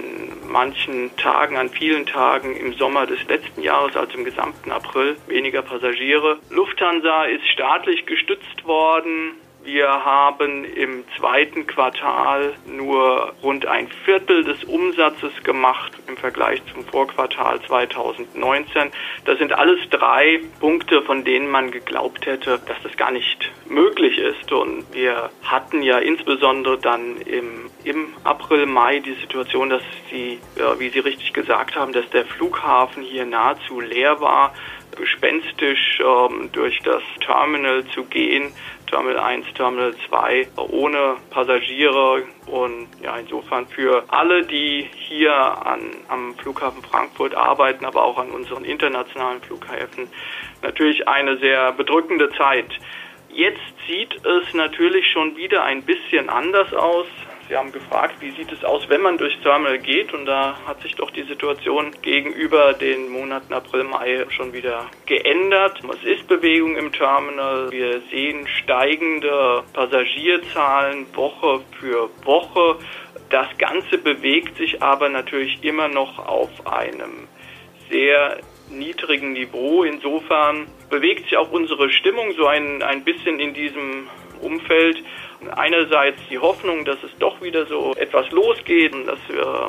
manchen 0.49 1.15
Tagen, 1.17 1.57
an 1.57 1.69
vielen 1.69 2.07
Tagen 2.07 2.57
im 2.57 2.73
Sommer 2.75 3.07
des 3.07 3.23
letzten 3.29 3.63
Jahres, 3.63 3.97
also 3.97 4.17
im 4.17 4.25
gesamten 4.25 4.71
April, 4.71 5.17
weniger 5.27 5.63
Passagiere. 5.63 6.39
Lufthansa 6.51 7.25
ist 7.25 7.47
staatlich 7.49 8.07
gestützt 8.07 8.65
worden. 8.65 9.33
Wir 9.63 9.89
haben 9.89 10.65
im 10.65 11.05
zweiten 11.19 11.67
Quartal 11.67 12.55
nur 12.67 13.35
rund 13.43 13.67
ein 13.67 13.89
Viertel 14.07 14.43
des 14.43 14.65
Umsatzes 14.65 15.33
gemacht 15.45 15.93
im 16.07 16.17
Vergleich 16.17 16.63
zum 16.73 16.83
Vorquartal 16.87 17.61
2019. 17.61 18.91
Das 19.27 19.39
sind 19.39 19.53
alles 19.53 19.79
drei 19.91 20.41
Punkte, 20.61 21.03
von 21.03 21.25
denen 21.25 21.51
man 21.51 21.71
geglaubt 21.71 22.25
hätte, 22.25 22.59
dass 22.67 22.83
das 22.83 22.97
gar 22.97 23.11
nicht 23.11 23.53
möglich 23.69 24.17
ist. 24.17 24.51
Und 24.51 24.87
wir 24.95 25.29
hatten 25.43 25.83
ja 25.83 25.99
insbesondere 25.99 26.79
dann 26.79 27.19
im, 27.19 27.71
im 27.85 28.15
April, 28.25 28.65
Mai 28.65 29.01
die 29.01 29.15
Situation, 29.15 29.69
dass 29.69 29.83
Sie, 30.11 30.39
wie 30.79 30.89
Sie 30.89 31.01
richtig 31.01 31.35
gesagt 31.35 31.77
haben, 31.77 31.93
dass 31.93 32.09
der 32.11 32.25
Flughafen 32.25 33.03
hier 33.03 33.27
nahezu 33.27 33.81
leer 33.81 34.21
war 34.23 34.55
gespenstisch 34.97 36.01
ähm, 36.01 36.51
durch 36.53 36.79
das 36.81 37.03
Terminal 37.25 37.85
zu 37.95 38.05
gehen, 38.05 38.53
Terminal 38.91 39.21
1, 39.21 39.47
Terminal 39.55 39.95
2, 40.09 40.49
ohne 40.57 41.17
Passagiere 41.31 42.25
und 42.47 42.89
ja, 43.03 43.17
insofern 43.17 43.67
für 43.69 44.05
alle, 44.09 44.45
die 44.45 44.89
hier 44.93 45.33
an, 45.33 45.81
am 46.09 46.35
Flughafen 46.37 46.83
Frankfurt 46.83 47.35
arbeiten, 47.35 47.85
aber 47.85 48.05
auch 48.05 48.19
an 48.19 48.31
unseren 48.31 48.65
internationalen 48.65 49.41
Flughäfen, 49.43 50.09
natürlich 50.63 51.07
eine 51.07 51.37
sehr 51.39 51.73
bedrückende 51.73 52.31
Zeit. 52.31 52.71
Jetzt 53.33 53.61
sieht 53.87 54.15
es 54.27 54.53
natürlich 54.55 55.07
schon 55.13 55.37
wieder 55.37 55.63
ein 55.63 55.83
bisschen 55.83 56.29
anders 56.29 56.75
aus. 56.75 57.07
Sie 57.51 57.57
haben 57.57 57.73
gefragt, 57.73 58.15
wie 58.21 58.31
sieht 58.31 58.53
es 58.53 58.63
aus, 58.63 58.89
wenn 58.89 59.03
man 59.03 59.19
durchs 59.19 59.41
Terminal 59.41 59.81
geht 59.81 60.15
und 60.15 60.25
da 60.25 60.57
hat 60.69 60.81
sich 60.83 60.95
doch 60.95 61.11
die 61.11 61.25
Situation 61.25 61.91
gegenüber 62.01 62.75
den 62.75 63.09
Monaten 63.09 63.53
April, 63.53 63.83
Mai 63.83 64.25
schon 64.29 64.53
wieder 64.53 64.87
geändert. 65.07 65.81
Es 65.93 66.05
ist 66.05 66.29
Bewegung 66.29 66.77
im 66.77 66.93
Terminal. 66.93 67.73
Wir 67.73 68.03
sehen 68.03 68.47
steigende 68.47 69.65
Passagierzahlen 69.73 71.07
Woche 71.17 71.63
für 71.81 72.09
Woche. 72.23 72.79
Das 73.31 73.49
Ganze 73.59 73.99
bewegt 73.99 74.57
sich 74.57 74.81
aber 74.81 75.09
natürlich 75.09 75.59
immer 75.65 75.89
noch 75.89 76.25
auf 76.25 76.51
einem 76.69 77.27
sehr 77.91 78.37
niedrigen 78.71 79.33
Niveau. 79.33 79.83
Insofern 79.83 80.69
bewegt 80.89 81.25
sich 81.25 81.37
auch 81.37 81.51
unsere 81.51 81.91
Stimmung 81.91 82.33
so 82.37 82.47
ein, 82.47 82.81
ein 82.85 83.03
bisschen 83.03 83.41
in 83.41 83.55
diesem 83.55 84.07
Umfeld. 84.41 85.03
Einerseits 85.49 86.19
die 86.29 86.39
Hoffnung, 86.39 86.85
dass 86.85 87.03
es 87.03 87.11
doch 87.19 87.41
wieder 87.41 87.67
so 87.67 87.95
etwas 87.95 88.31
losgeht 88.31 88.95
dass 89.07 89.19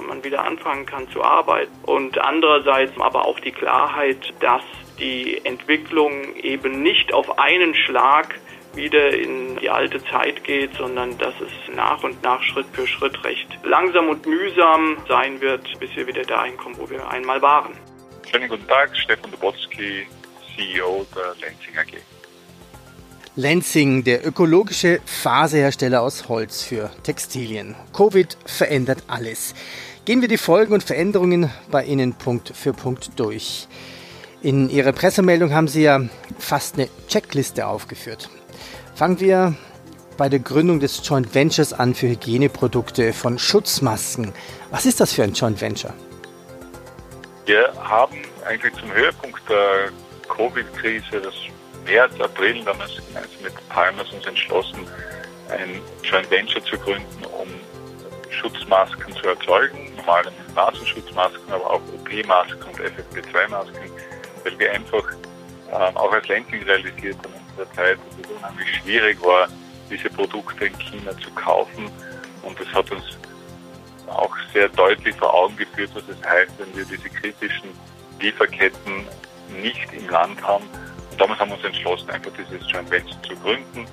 man 0.08 0.24
wieder 0.24 0.44
anfangen 0.44 0.86
kann 0.86 1.10
zu 1.10 1.24
arbeiten. 1.24 1.72
Und 1.84 2.18
andererseits 2.20 2.94
aber 3.00 3.26
auch 3.26 3.40
die 3.40 3.52
Klarheit, 3.52 4.34
dass 4.40 4.64
die 5.00 5.44
Entwicklung 5.46 6.36
eben 6.36 6.84
nicht 6.84 7.14
auf 7.14 7.40
einen 7.40 7.74
Schlag 7.76 8.40
wieder 8.74 9.10
in 9.14 9.58
die 9.58 9.70
alte 9.70 10.04
Zeit 10.06 10.44
geht, 10.44 10.74
sondern 10.76 11.18
dass 11.18 11.34
es 11.42 11.76
nach 11.76 12.04
und 12.04 12.22
nach 12.24 12.42
Schritt 12.42 12.68
für 12.72 12.88
Schritt 12.88 13.24
recht 13.24 13.48
langsam 13.64 14.10
und 14.10 14.26
mühsam 14.26 14.98
sein 15.08 15.42
wird, 15.42 15.68
bis 15.80 15.96
wir 15.96 16.08
wieder 16.08 16.24
dahin 16.24 16.56
kommen, 16.58 16.78
wo 16.78 16.90
wir 16.90 17.08
einmal 17.10 17.42
waren. 17.42 17.74
Schönen 18.30 18.48
guten 18.48 18.68
Tag, 18.68 18.96
Stefan 18.96 19.32
Dubowski, 19.32 20.08
CEO 20.56 21.06
der 21.16 21.36
Lenzing 21.42 21.78
AG. 21.78 22.11
Lenzing, 23.42 24.04
der 24.04 24.24
ökologische 24.24 25.00
Faserhersteller 25.04 26.04
aus 26.04 26.30
Holz 26.30 26.62
für 26.62 26.92
Textilien. 27.02 27.76
Covid 27.92 28.38
verändert 28.46 29.02
alles. 29.08 29.56
Gehen 30.06 30.22
wir 30.22 30.28
die 30.28 30.38
Folgen 30.38 30.74
und 30.74 30.84
Veränderungen 30.84 31.50
bei 31.72 31.84
Ihnen 31.84 32.14
Punkt 32.14 32.56
für 32.56 32.72
Punkt 32.72 33.20
durch. 33.20 33.68
In 34.44 34.70
Ihrer 34.70 34.92
Pressemeldung 34.92 35.56
haben 35.56 35.68
Sie 35.68 35.82
ja 35.82 36.02
fast 36.38 36.76
eine 36.76 36.88
Checkliste 37.08 37.66
aufgeführt. 37.66 38.30
Fangen 38.94 39.20
wir 39.20 39.56
bei 40.18 40.30
der 40.30 40.40
Gründung 40.40 40.80
des 40.80 41.02
Joint 41.04 41.34
Ventures 41.34 41.74
an 41.74 41.96
für 41.96 42.10
Hygieneprodukte 42.10 43.12
von 43.12 43.40
Schutzmasken. 43.40 44.34
Was 44.70 44.86
ist 44.86 45.00
das 45.00 45.14
für 45.14 45.24
ein 45.24 45.34
Joint 45.34 45.60
Venture? 45.60 45.96
Wir 47.48 47.74
haben 47.76 48.18
eigentlich 48.46 48.76
zum 48.76 48.94
Höhepunkt 48.94 49.42
der 49.50 49.90
Covid-Krise, 50.30 51.22
das 51.22 51.34
März, 51.86 52.20
April, 52.20 52.64
damals 52.64 52.92
mit 53.42 53.70
Palmers 53.70 54.12
uns 54.12 54.26
entschlossen, 54.26 54.88
ein 55.50 55.82
Joint 56.04 56.30
Venture 56.30 56.64
zu 56.64 56.78
gründen, 56.78 57.26
um 57.26 57.48
Schutzmasken 58.30 59.14
zu 59.16 59.28
erzeugen, 59.28 59.94
normale 59.98 60.32
Nasenschutzmasken, 60.56 61.52
aber 61.52 61.70
auch 61.72 61.82
OP-Masken 61.94 62.64
und 62.64 62.80
FFP2-Masken, 62.80 63.92
weil 64.44 64.60
wir 64.60 64.72
einfach 64.72 65.12
ähm, 65.72 65.98
auch 65.98 66.12
als 66.12 66.28
Lenking 66.28 66.64
realisiert 66.64 67.18
haben 67.18 67.34
in 67.34 67.56
dieser 67.56 67.74
Zeit, 67.74 67.98
dass 67.98 68.26
es 68.26 68.36
unheimlich 68.36 68.76
schwierig 68.78 69.24
war, 69.24 69.48
diese 69.90 70.10
Produkte 70.10 70.66
in 70.66 70.80
China 70.80 71.18
zu 71.18 71.30
kaufen. 71.32 71.90
Und 72.44 72.60
das 72.60 72.68
hat 72.74 72.92
uns 72.92 73.04
auch 74.08 74.36
sehr 74.54 74.70
deutlich 74.70 75.16
vor 75.16 75.34
Augen 75.34 75.56
geführt, 75.58 75.92
was 75.94 76.04
es 76.10 76.28
heißt, 76.28 76.52
wenn 76.58 76.76
wir 76.76 76.86
diese 76.86 77.10
kritischen 77.10 77.70
Lieferketten 78.20 79.06
nicht 79.62 79.94
im 79.94 80.10
Land 80.10 80.42
haben. 80.42 80.66
Damals 81.18 81.40
haben 81.40 81.50
wir 81.50 81.56
uns 81.56 81.66
entschlossen, 81.66 82.10
einfach 82.10 82.32
dieses 82.38 82.70
Joint 82.72 82.90
Venture 82.90 83.22
zu 83.24 83.36
gründen. 83.36 83.86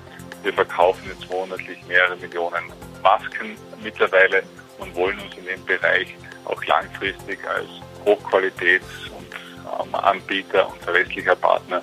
Wir 0.43 0.53
verkaufen 0.53 1.03
jetzt 1.09 1.29
monatlich 1.29 1.77
mehrere 1.87 2.15
Millionen 2.15 2.71
Masken 3.03 3.55
mittlerweile 3.83 4.43
und 4.77 4.95
wollen 4.95 5.19
uns 5.19 5.35
in 5.37 5.45
dem 5.45 5.63
Bereich 5.65 6.07
auch 6.45 6.63
langfristig 6.65 7.39
als 7.47 7.67
Hochqualitäts- 8.05 9.09
und 9.17 9.87
ähm, 9.87 9.95
Anbieter 9.95 10.69
und 10.71 10.81
verlässlicher 10.81 11.35
Partner 11.35 11.81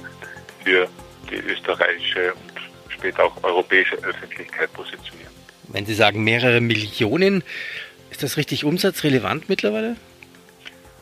für 0.64 0.88
die 1.30 1.36
österreichische 1.36 2.32
und 2.32 2.92
später 2.92 3.24
auch 3.24 3.44
europäische 3.44 3.96
Öffentlichkeit 3.96 4.72
positionieren. 4.72 5.32
Wenn 5.68 5.84
Sie 5.84 5.94
sagen 5.94 6.24
mehrere 6.24 6.60
Millionen, 6.60 7.42
ist 8.10 8.22
das 8.22 8.36
richtig 8.36 8.64
umsatzrelevant 8.64 9.48
mittlerweile? 9.48 9.96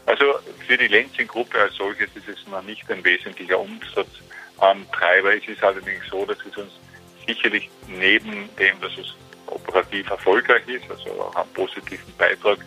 Also 0.06 0.38
für 0.66 0.76
die 0.76 0.88
Lenzing-Gruppe 0.88 1.58
als 1.60 1.74
solches 1.76 2.10
ist 2.14 2.28
es 2.28 2.46
noch 2.46 2.62
nicht 2.62 2.90
ein 2.90 3.02
wesentlicher 3.04 3.58
Umsatztreiber. 3.58 5.36
Es 5.36 5.48
ist 5.48 5.62
allerdings 5.62 6.04
so, 6.10 6.26
dass 6.26 6.38
es 6.48 6.56
uns 6.56 6.72
sicherlich 7.26 7.70
neben 7.88 8.48
dem, 8.56 8.80
dass 8.80 8.92
es 8.98 9.14
operativ 9.46 10.10
erfolgreich 10.10 10.66
ist, 10.68 10.90
also 10.90 11.10
auch 11.22 11.34
einen 11.36 11.52
positiven 11.54 12.14
Beitrag 12.16 12.58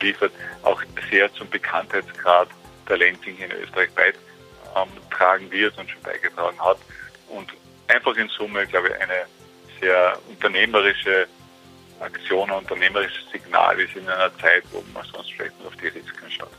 liefert, 0.00 0.32
auch 0.62 0.80
sehr 1.10 1.32
zum 1.34 1.48
Bekanntheitsgrad 1.50 2.48
der 2.88 2.98
Lenzing 2.98 3.36
in 3.38 3.50
Österreich 3.50 3.90
beitragen 3.92 5.50
wird 5.50 5.76
und 5.78 5.90
schon 5.90 6.02
beigetragen 6.02 6.60
hat. 6.64 6.78
Und 7.28 7.52
einfach 7.88 8.14
in 8.16 8.28
Summe, 8.28 8.66
glaube 8.66 8.88
ich, 8.88 8.94
eine 8.94 9.26
sehr 9.80 10.18
unternehmerische 10.28 11.26
Aktion, 12.00 12.50
ein 12.50 12.58
unternehmerisches 12.58 13.30
Signal 13.32 13.80
ist 13.80 13.96
in 13.96 14.08
einer 14.08 14.36
Zeit, 14.38 14.62
wo 14.70 14.84
man 14.94 15.04
sonst 15.12 15.32
vielleicht 15.32 15.58
nur 15.58 15.68
auf 15.68 15.76
die 15.76 15.88
Risiken 15.88 16.30
schaut. 16.30 16.50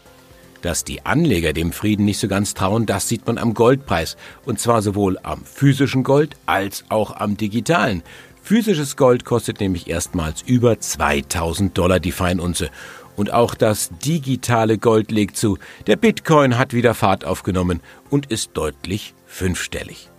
Dass 0.61 0.83
die 0.83 1.05
Anleger 1.05 1.53
dem 1.53 1.71
Frieden 1.71 2.05
nicht 2.05 2.19
so 2.19 2.27
ganz 2.27 2.53
trauen, 2.53 2.85
das 2.85 3.07
sieht 3.07 3.27
man 3.27 3.37
am 3.37 3.53
Goldpreis. 3.53 4.17
Und 4.45 4.59
zwar 4.59 4.81
sowohl 4.81 5.17
am 5.23 5.43
physischen 5.43 6.03
Gold 6.03 6.35
als 6.45 6.85
auch 6.89 7.15
am 7.15 7.37
digitalen. 7.37 8.03
Physisches 8.41 8.95
Gold 8.95 9.25
kostet 9.25 9.59
nämlich 9.59 9.89
erstmals 9.89 10.41
über 10.41 10.79
2000 10.79 11.77
Dollar 11.77 11.99
die 11.99 12.11
Feinunze. 12.11 12.69
Und 13.17 13.33
auch 13.33 13.55
das 13.55 13.89
digitale 13.99 14.77
Gold 14.77 15.11
legt 15.11 15.37
zu. 15.37 15.57
Der 15.87 15.95
Bitcoin 15.95 16.57
hat 16.57 16.73
wieder 16.73 16.93
Fahrt 16.93 17.25
aufgenommen 17.25 17.81
und 18.09 18.31
ist 18.31 18.51
deutlich 18.53 19.13
fünfstellig. 19.25 20.09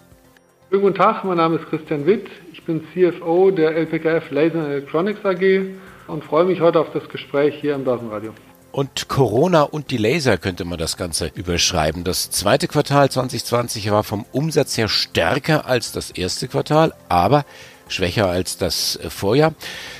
Schönen 0.68 0.82
guten 0.82 0.96
Tag, 0.96 1.24
mein 1.24 1.38
Name 1.38 1.56
ist 1.56 1.66
Christian 1.70 2.04
Witt. 2.04 2.26
Ich 2.52 2.62
bin 2.64 2.82
CFO 2.92 3.50
der 3.50 3.74
LPKF 3.74 4.30
Laser 4.30 4.68
Electronics 4.68 5.24
AG 5.24 5.70
und 6.08 6.22
freue 6.22 6.44
mich 6.44 6.60
heute 6.60 6.80
auf 6.80 6.92
das 6.92 7.08
Gespräch 7.08 7.54
hier 7.58 7.74
im 7.74 7.84
Börsenradio. 7.84 8.34
Und 8.70 9.08
Corona 9.08 9.62
und 9.62 9.90
die 9.90 9.96
Laser 9.96 10.36
könnte 10.36 10.64
man 10.64 10.78
das 10.78 10.96
Ganze 10.96 11.30
überschreiben. 11.34 12.04
Das 12.04 12.30
zweite 12.30 12.68
Quartal 12.68 13.10
2020 13.10 13.90
war 13.90 14.04
vom 14.04 14.26
Umsatz 14.32 14.76
her 14.76 14.88
stärker 14.88 15.66
als 15.66 15.90
das 15.90 16.10
erste 16.10 16.48
Quartal, 16.48 16.94
aber 17.08 17.44
schwächer 17.88 18.28
als 18.28 18.58
das 18.58 18.98
Vorjahr. 19.08 19.54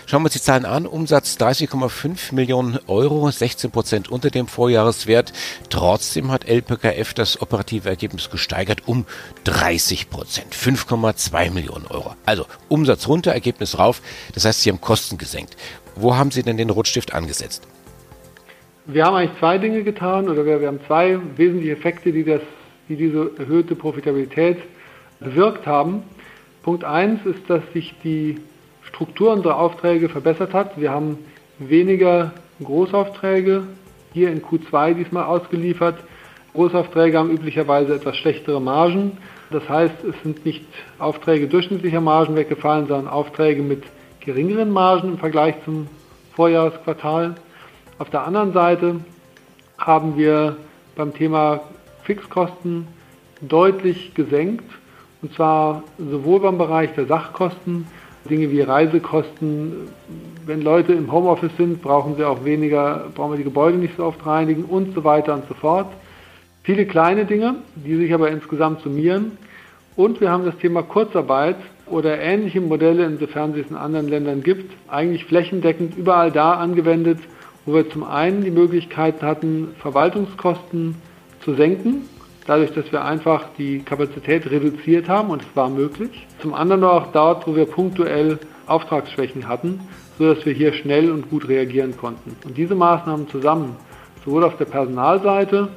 Schauen 0.07 0.21
wir 0.21 0.27
uns 0.27 0.35
die 0.35 0.43
Zahlen 0.43 0.67
an. 0.67 0.87
Umsatz 0.87 1.37
30,5 1.39 2.35
Millionen 2.35 2.79
Euro, 2.87 3.31
16 3.31 3.71
Prozent 3.71 4.11
unter 4.11 4.31
dem 4.31 4.47
Vorjahreswert. 4.47 5.33
Trotzdem 5.71 6.31
hat 6.31 6.47
LPKF 6.47 7.15
das 7.15 7.41
operative 7.41 7.89
Ergebnis 7.89 8.29
gesteigert 8.29 8.87
um 8.87 9.07
30 9.45 10.11
Prozent, 10.11 10.55
5,2 10.55 11.51
Millionen 11.51 11.87
Euro. 11.87 12.15
Also 12.27 12.47
Umsatz 12.69 13.09
runter, 13.09 13.33
Ergebnis 13.33 13.79
rauf. 13.79 14.03
Das 14.35 14.45
heißt, 14.45 14.63
Sie 14.63 14.71
haben 14.71 14.81
Kosten 14.81 15.17
gesenkt. 15.17 15.57
Wo 15.97 16.17
haben 16.17 16.31
Sie 16.31 16.43
denn 16.43 16.59
den 16.59 16.71
Rotstift 16.71 17.15
angesetzt? 17.15 17.63
Wir 18.91 19.05
haben 19.05 19.17
eigentlich 19.17 19.39
zwei 19.39 19.59
Dinge 19.59 19.83
getan 19.83 20.31
oder 20.31 20.47
wir, 20.47 20.63
wir 20.63 20.69
haben 20.69 20.81
zwei 20.87 21.19
wesentliche 21.37 21.73
Effekte, 21.73 22.11
die, 22.11 22.25
das, 22.25 22.41
die 22.89 22.97
diese 22.97 23.33
erhöhte 23.39 23.75
Profitabilität 23.77 24.57
bewirkt 25.21 25.67
haben. 25.67 26.05
Punkt 26.63 26.85
1 26.85 27.27
ist, 27.27 27.51
dass 27.51 27.61
sich 27.75 27.95
die 28.03 28.39
Struktur 28.81 29.35
unserer 29.35 29.59
Aufträge 29.59 30.09
verbessert 30.09 30.55
hat. 30.55 30.81
Wir 30.81 30.91
haben 30.91 31.19
weniger 31.59 32.33
Großaufträge 32.65 33.65
hier 34.15 34.31
in 34.31 34.41
Q2 34.41 34.95
diesmal 34.95 35.25
ausgeliefert. 35.25 35.99
Großaufträge 36.55 37.19
haben 37.19 37.31
üblicherweise 37.31 37.95
etwas 37.95 38.17
schlechtere 38.17 38.59
Margen. 38.59 39.19
Das 39.51 39.69
heißt, 39.69 40.03
es 40.03 40.15
sind 40.23 40.47
nicht 40.47 40.65
Aufträge 40.99 41.47
durchschnittlicher 41.47 42.01
Margen 42.01 42.37
weggefallen, 42.37 42.87
sondern 42.87 43.09
Aufträge 43.09 43.61
mit 43.61 43.83
geringeren 44.21 44.71
Margen 44.71 45.09
im 45.09 45.19
Vergleich 45.19 45.57
zum 45.67 45.89
Vorjahresquartal. 46.35 47.35
Auf 47.99 48.11
der 48.11 48.25
anderen 48.25 48.53
Seite 48.53 49.01
haben 49.77 50.17
wir 50.17 50.57
beim 50.95 51.13
Thema 51.13 51.61
Fixkosten 52.05 52.87
deutlich 53.41 54.15
gesenkt. 54.15 54.65
Und 55.21 55.35
zwar 55.35 55.83
sowohl 55.99 56.39
beim 56.39 56.59
Bereich 56.59 56.95
der 56.95 57.07
Sachkosten, 57.07 57.89
Dinge 58.31 58.53
wie 58.53 58.61
Reisekosten. 58.61 59.89
Wenn 60.47 60.63
Leute 60.63 60.93
im 60.93 61.11
Homeoffice 61.11 61.57
sind, 61.57 61.83
brauchen 61.83 62.15
sie 62.17 62.25
auch 62.25 62.45
weniger, 62.45 63.07
brauchen 63.17 63.33
wir 63.33 63.39
die 63.39 63.45
Gebäude 63.45 63.79
nicht 63.79 63.97
so 63.97 64.05
oft 64.05 64.25
reinigen 64.25 64.65
und 64.65 64.95
so 64.95 65.03
weiter 65.03 65.35
und 65.35 65.49
so 65.49 65.55
fort. 65.55 65.89
Viele 66.63 66.87
kleine 66.87 67.25
Dinge, 67.25 67.57
die 67.75 67.97
sich 67.97 68.15
aber 68.15 68.31
insgesamt 68.31 68.81
summieren. 68.83 69.33
Und 69.97 70.21
wir 70.21 70.31
haben 70.31 70.45
das 70.45 70.57
Thema 70.59 70.85
Kurzarbeit 70.85 71.57
oder 71.87 72.21
ähnliche 72.21 72.61
Modelle, 72.61 73.05
insofern 73.07 73.55
sie 73.55 73.61
es 73.61 73.71
in 73.71 73.77
anderen 73.77 74.07
Ländern 74.07 74.45
gibt, 74.45 74.73
eigentlich 74.87 75.25
flächendeckend 75.25 75.97
überall 75.97 76.31
da 76.31 76.53
angewendet, 76.53 77.19
wo 77.69 77.75
wir 77.75 77.91
zum 77.91 78.03
einen 78.03 78.43
die 78.43 78.51
Möglichkeit 78.51 79.21
hatten, 79.21 79.75
Verwaltungskosten 79.81 80.95
zu 81.45 81.55
senken, 81.55 82.09
dadurch, 82.47 82.73
dass 82.73 82.91
wir 82.93 83.05
einfach 83.05 83.45
die 83.59 83.81
Kapazität 83.81 84.51
reduziert 84.51 85.07
haben 85.07 85.29
und 85.29 85.43
es 85.43 85.49
war 85.55 85.69
möglich. 85.69 86.27
Zum 86.41 86.55
anderen 86.55 86.83
auch 86.83 87.13
dort, 87.13 87.47
wo 87.47 87.55
wir 87.55 87.67
punktuell 87.67 88.39
Auftragsschwächen 88.67 89.47
hatten, 89.49 89.81
sodass 90.19 90.47
wir 90.47 90.55
hier 90.55 90.73
schnell 90.73 91.13
und 91.13 91.29
gut 91.29 91.47
reagieren 91.47 91.95
konnten. 91.95 92.35
Und 92.47 92.57
diese 92.57 92.75
Maßnahmen 92.75 93.29
zusammen, 93.29 93.77
sowohl 94.25 94.45
auf 94.45 94.57
der 94.57 94.65
Personalseite 94.65 95.69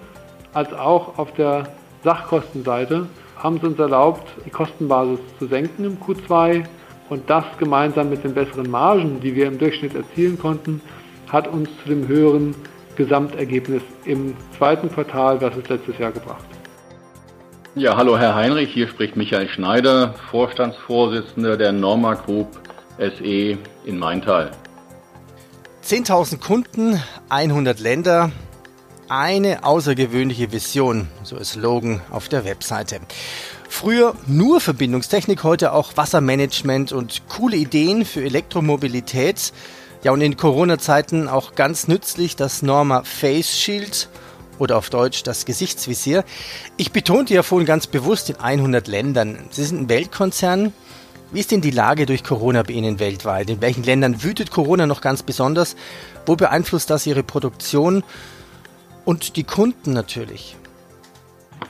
als 0.53 0.71
auch 0.71 1.19
auf 1.19 1.33
der 1.33 1.73
Sachkostenseite, 2.05 3.07
haben 3.35 3.57
es 3.57 3.63
uns 3.63 3.79
erlaubt, 3.79 4.29
die 4.45 4.49
Kostenbasis 4.49 5.19
zu 5.39 5.47
senken 5.47 5.83
im 5.83 5.97
Q2 5.97 6.63
und 7.09 7.29
das 7.29 7.43
gemeinsam 7.57 8.09
mit 8.09 8.23
den 8.23 8.33
besseren 8.33 8.71
Margen, 8.71 9.19
die 9.19 9.35
wir 9.35 9.47
im 9.47 9.57
Durchschnitt 9.57 9.93
erzielen 9.93 10.39
konnten, 10.39 10.79
hat 11.31 11.47
uns 11.47 11.69
zu 11.81 11.89
dem 11.89 12.07
höheren 12.07 12.55
Gesamtergebnis 12.95 13.81
im 14.05 14.35
zweiten 14.57 14.91
Quartal 14.91 15.39
versus 15.39 15.67
letztes 15.69 15.97
Jahr 15.97 16.11
gebracht. 16.11 16.45
Ja, 17.73 17.95
hallo 17.95 18.17
Herr 18.17 18.35
Heinrich, 18.35 18.73
hier 18.73 18.89
spricht 18.89 19.15
Michael 19.15 19.47
Schneider, 19.47 20.13
Vorstandsvorsitzender 20.29 21.55
der 21.55 21.71
Norma 21.71 22.15
Group 22.15 22.59
SE 22.97 23.57
in 23.85 23.97
Maintal. 23.97 24.51
10.000 25.85 26.39
Kunden, 26.39 27.01
100 27.29 27.79
Länder, 27.79 28.31
eine 29.07 29.63
außergewöhnliche 29.63 30.51
Vision, 30.51 31.07
so 31.23 31.37
ist 31.37 31.53
Slogan 31.53 32.01
auf 32.11 32.27
der 32.27 32.43
Webseite. 32.45 32.99
Früher 33.69 34.15
nur 34.27 34.59
Verbindungstechnik, 34.59 35.43
heute 35.43 35.71
auch 35.71 35.95
Wassermanagement 35.95 36.91
und 36.91 37.23
coole 37.29 37.55
Ideen 37.55 38.03
für 38.03 38.21
Elektromobilität. 38.21 39.53
Ja, 40.03 40.11
und 40.11 40.21
in 40.21 40.35
Corona-Zeiten 40.35 41.27
auch 41.27 41.53
ganz 41.53 41.87
nützlich 41.87 42.35
das 42.35 42.63
Norma 42.63 43.03
Face 43.03 43.55
Shield 43.55 44.09
oder 44.57 44.77
auf 44.77 44.89
Deutsch 44.89 45.21
das 45.21 45.45
Gesichtsvisier. 45.45 46.23
Ich 46.77 46.91
betonte 46.91 47.35
ja 47.35 47.43
vorhin 47.43 47.67
ganz 47.67 47.85
bewusst 47.85 48.31
in 48.31 48.37
100 48.37 48.87
Ländern. 48.87 49.37
Sie 49.51 49.63
sind 49.63 49.81
ein 49.81 49.89
Weltkonzern. 49.89 50.73
Wie 51.31 51.39
ist 51.39 51.51
denn 51.51 51.61
die 51.61 51.71
Lage 51.71 52.07
durch 52.07 52.23
Corona 52.23 52.63
bei 52.63 52.73
Ihnen 52.73 52.99
weltweit? 52.99 53.51
In 53.51 53.61
welchen 53.61 53.83
Ländern 53.83 54.23
wütet 54.23 54.49
Corona 54.49 54.87
noch 54.87 55.01
ganz 55.01 55.21
besonders? 55.21 55.75
Wo 56.25 56.35
beeinflusst 56.35 56.89
das 56.89 57.05
Ihre 57.05 57.21
Produktion 57.21 58.03
und 59.05 59.35
die 59.35 59.43
Kunden 59.43 59.93
natürlich? 59.93 60.57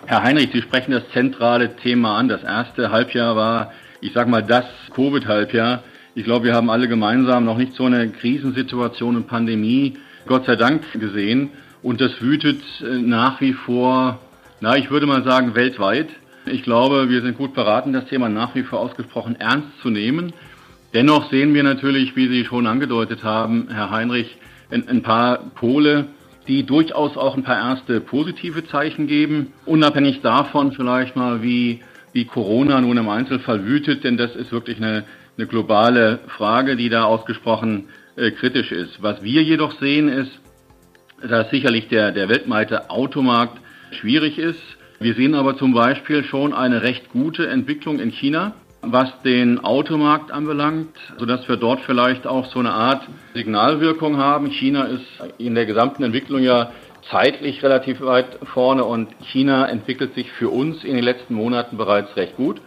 Herr 0.05 0.23
Heinrich, 0.23 0.51
Sie 0.53 0.61
sprechen 0.61 0.91
das 0.91 1.03
zentrale 1.11 1.75
Thema 1.75 2.17
an. 2.17 2.29
Das 2.29 2.43
erste 2.43 2.91
Halbjahr 2.91 3.35
war, 3.35 3.73
ich 3.99 4.13
sage 4.13 4.29
mal, 4.29 4.41
das 4.41 4.65
Covid-Halbjahr. 4.95 5.83
Ich 6.13 6.25
glaube, 6.25 6.45
wir 6.45 6.55
haben 6.55 6.69
alle 6.69 6.89
gemeinsam 6.89 7.45
noch 7.45 7.57
nicht 7.57 7.73
so 7.73 7.85
eine 7.85 8.09
Krisensituation 8.09 9.15
und 9.15 9.27
Pandemie, 9.27 9.93
Gott 10.27 10.45
sei 10.45 10.57
Dank, 10.57 10.83
gesehen. 10.99 11.51
Und 11.81 12.01
das 12.01 12.21
wütet 12.21 12.61
äh, 12.81 12.97
nach 12.97 13.39
wie 13.39 13.53
vor, 13.53 14.19
na, 14.59 14.75
ich 14.75 14.91
würde 14.91 15.05
mal 15.05 15.23
sagen, 15.23 15.55
weltweit. 15.55 16.09
Ich 16.45 16.63
glaube, 16.63 17.09
wir 17.09 17.21
sind 17.21 17.37
gut 17.37 17.53
beraten, 17.53 17.93
das 17.93 18.07
Thema 18.07 18.27
nach 18.27 18.55
wie 18.55 18.63
vor 18.63 18.79
ausgesprochen 18.79 19.39
ernst 19.39 19.69
zu 19.81 19.89
nehmen. 19.89 20.33
Dennoch 20.93 21.29
sehen 21.29 21.53
wir 21.53 21.63
natürlich, 21.63 22.15
wie 22.17 22.27
Sie 22.27 22.43
schon 22.43 22.67
angedeutet 22.67 23.23
haben, 23.23 23.69
Herr 23.71 23.91
Heinrich, 23.91 24.35
ein, 24.69 25.03
paar 25.03 25.37
Pole, 25.55 26.07
die 26.47 26.63
durchaus 26.65 27.15
auch 27.15 27.37
ein 27.37 27.43
paar 27.43 27.57
erste 27.57 28.01
positive 28.01 28.65
Zeichen 28.67 29.07
geben. 29.07 29.53
Unabhängig 29.65 30.21
davon 30.21 30.73
vielleicht 30.73 31.15
mal, 31.15 31.41
wie, 31.41 31.79
wie 32.11 32.25
Corona 32.25 32.81
nun 32.81 32.97
im 32.97 33.07
Einzelfall 33.07 33.65
wütet, 33.65 34.03
denn 34.03 34.17
das 34.17 34.35
ist 34.35 34.51
wirklich 34.51 34.77
eine, 34.77 35.05
eine 35.41 35.47
globale 35.47 36.19
Frage, 36.37 36.75
die 36.75 36.89
da 36.89 37.05
ausgesprochen 37.05 37.89
äh, 38.15 38.29
kritisch 38.31 38.71
ist. 38.71 39.01
Was 39.01 39.23
wir 39.23 39.41
jedoch 39.41 39.71
sehen, 39.79 40.07
ist, 40.07 40.31
dass 41.27 41.49
sicherlich 41.49 41.87
der, 41.87 42.11
der 42.11 42.29
weltweite 42.29 42.91
Automarkt 42.91 43.59
schwierig 43.91 44.37
ist. 44.37 44.61
Wir 44.99 45.15
sehen 45.15 45.33
aber 45.33 45.57
zum 45.57 45.73
Beispiel 45.73 46.23
schon 46.23 46.53
eine 46.53 46.83
recht 46.83 47.09
gute 47.09 47.47
Entwicklung 47.47 47.99
in 47.99 48.11
China, 48.11 48.53
was 48.83 49.09
den 49.23 49.59
Automarkt 49.63 50.31
anbelangt, 50.31 50.95
sodass 51.17 51.47
wir 51.49 51.57
dort 51.57 51.81
vielleicht 51.81 52.27
auch 52.27 52.45
so 52.45 52.59
eine 52.59 52.73
Art 52.73 53.07
Signalwirkung 53.33 54.17
haben. 54.17 54.51
China 54.51 54.83
ist 54.83 55.05
in 55.39 55.55
der 55.55 55.65
gesamten 55.65 56.03
Entwicklung 56.03 56.43
ja 56.43 56.71
zeitlich 57.09 57.63
relativ 57.63 57.99
weit 58.01 58.37
vorne 58.53 58.83
und 58.83 59.09
China 59.31 59.67
entwickelt 59.67 60.13
sich 60.13 60.31
für 60.33 60.49
uns 60.49 60.83
in 60.83 60.93
den 60.93 61.03
letzten 61.03 61.33
Monaten 61.33 61.77
bereits 61.77 62.15
recht 62.15 62.35
gut. 62.35 62.61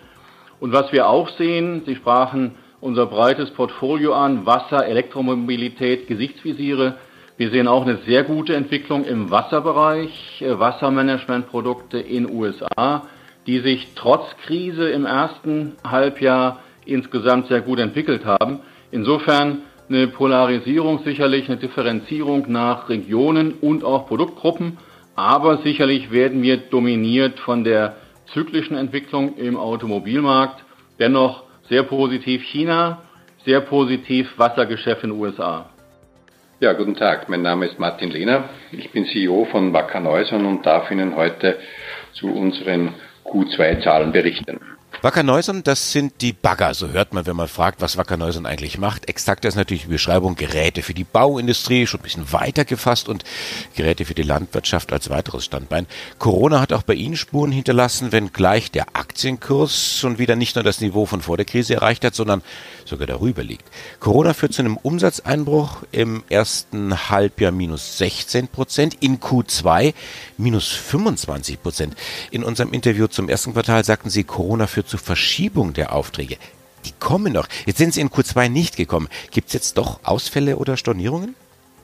Und 0.59 0.73
was 0.73 0.93
wir 0.93 1.09
auch 1.09 1.29
sehen, 1.37 1.83
Sie 1.87 1.95
sprachen 1.95 2.57
unser 2.85 3.07
breites 3.07 3.51
Portfolio 3.51 4.12
an, 4.12 4.44
Wasser, 4.44 4.87
Elektromobilität, 4.87 6.07
Gesichtsvisiere. 6.07 6.99
Wir 7.38 7.51
sehen 7.51 7.66
auch 7.66 7.87
eine 7.87 8.01
sehr 8.07 8.25
gute 8.25 8.55
Entwicklung 8.55 9.07
im 9.07 9.31
Wasserbereich, 9.31 10.42
äh, 10.42 10.59
Wassermanagementprodukte 10.59 11.99
in 11.99 12.31
USA, 12.31 13.05
die 13.47 13.61
sich 13.61 13.88
trotz 13.94 14.37
Krise 14.44 14.90
im 14.90 15.07
ersten 15.07 15.77
Halbjahr 15.83 16.61
insgesamt 16.85 17.49
sehr 17.49 17.62
gut 17.62 17.79
entwickelt 17.79 18.27
haben. 18.27 18.61
Insofern 18.90 19.62
eine 19.88 20.07
Polarisierung 20.09 21.05
sicherlich, 21.05 21.49
eine 21.49 21.57
Differenzierung 21.57 22.53
nach 22.53 22.90
Regionen 22.90 23.55
und 23.62 23.83
auch 23.83 24.09
Produktgruppen, 24.09 24.77
aber 25.16 25.57
sicherlich 25.62 26.11
werden 26.11 26.42
wir 26.42 26.59
dominiert 26.59 27.40
von 27.40 27.64
der 27.64 27.97
zyklischen 28.35 28.77
Entwicklung 28.77 29.38
im 29.38 29.57
Automobilmarkt. 29.57 30.62
Dennoch 30.99 31.43
sehr 31.68 31.83
positiv 31.85 32.42
China, 32.44 33.03
sehr 33.44 33.61
positiv 33.61 34.38
Wassergeschäft 34.38 35.05
in 35.05 35.11
den 35.11 35.20
USA. 35.20 35.70
Ja, 36.61 36.72
guten 36.72 36.94
Tag. 36.94 37.29
Mein 37.29 37.42
Name 37.42 37.66
ist 37.66 37.79
Martin 37.79 38.11
Lehner. 38.11 38.48
Ich 38.72 38.90
bin 38.90 39.07
CEO 39.07 39.46
von 39.50 39.72
Wacker 39.72 40.00
Neuson 40.00 40.46
und 40.46 40.64
darf 40.64 40.90
Ihnen 40.90 41.16
heute 41.16 41.59
zu 42.12 42.29
unseren 42.29 42.94
Q2-Zahlen 43.24 44.12
berichten. 44.12 44.61
Wacker 45.05 45.23
Neuson, 45.23 45.62
das 45.62 45.93
sind 45.93 46.23
die 46.23 46.33
Bagger, 46.33 46.73
so 46.73 46.88
hört 46.88 47.12
man, 47.12 47.27
wenn 47.27 47.37
man 47.37 47.47
fragt, 47.47 47.83
was 47.83 47.99
Wacker 47.99 48.17
Neuson 48.17 48.47
eigentlich 48.47 48.79
macht. 48.79 49.07
Exakt 49.07 49.45
ist 49.45 49.55
natürlich 49.55 49.83
die 49.83 49.88
Beschreibung 49.90 50.35
Geräte 50.35 50.81
für 50.81 50.95
die 50.95 51.05
Bauindustrie, 51.05 51.87
schon 51.87 52.01
ein 52.01 52.05
bisschen 52.05 52.33
weiter 52.33 52.64
gefasst 52.64 53.11
und 53.11 53.23
Geräte 53.77 54.07
für 54.07 54.14
die 54.14 54.23
Landwirtschaft 54.23 54.95
als 54.95 55.11
weiteres 55.11 55.45
Standbein. 55.45 55.87
Corona 56.19 56.59
hat 56.59 56.73
auch 56.73 56.85
bei 56.85 56.95
Ihnen 56.95 57.17
Spuren 57.17 57.53
hinterlassen, 57.53 58.12
wenngleich 58.12 58.71
der 58.71 58.97
Aktienkurs 58.97 59.99
schon 59.99 60.17
wieder 60.17 60.37
nicht 60.37 60.55
nur 60.57 60.64
das 60.64 60.81
Niveau 60.81 61.05
von 61.05 61.21
vor 61.21 61.37
der 61.37 61.45
Krise 61.45 61.75
erreicht 61.75 62.03
hat, 62.07 62.14
sondern 62.14 62.40
sogar 62.87 63.07
darüber 63.07 63.45
liegt. 63.45 63.69
Corona 64.01 64.33
führt 64.33 64.55
zu 64.55 64.62
einem 64.62 64.79
Umsatzeinbruch 64.79 65.83
im 65.93 66.25
ersten 66.31 67.11
Halbjahr 67.11 67.53
minus 67.53 67.99
16 67.99 68.49
Prozent, 68.49 68.97
in 69.01 69.21
Q2 69.21 69.93
minus 70.38 70.69
25 70.69 71.62
Prozent. 71.62 71.95
In 72.31 72.43
unserem 72.43 72.73
Interview 72.73 73.07
zum 73.07 73.29
ersten 73.29 73.53
Quartal 73.53 73.85
sagten 73.85 74.09
Sie, 74.09 74.25
Corona 74.25 74.67
führt 74.67 74.88
zu 74.88 74.93
zu 74.94 74.98
Verschiebung 74.98 75.72
der 75.72 75.92
Aufträge. 75.92 76.37
Die 76.85 76.92
kommen 77.00 77.33
noch. 77.33 77.48
Jetzt 77.66 77.78
sind 77.78 77.94
sie 77.94 78.00
in 78.00 78.11
Q2 78.11 78.48
nicht 78.48 78.76
gekommen. 78.76 79.09
Gibt 79.33 79.48
es 79.48 79.54
jetzt 79.54 79.76
doch 79.76 79.98
Ausfälle 80.04 80.57
oder 80.57 80.76
Stornierungen? 80.76 81.35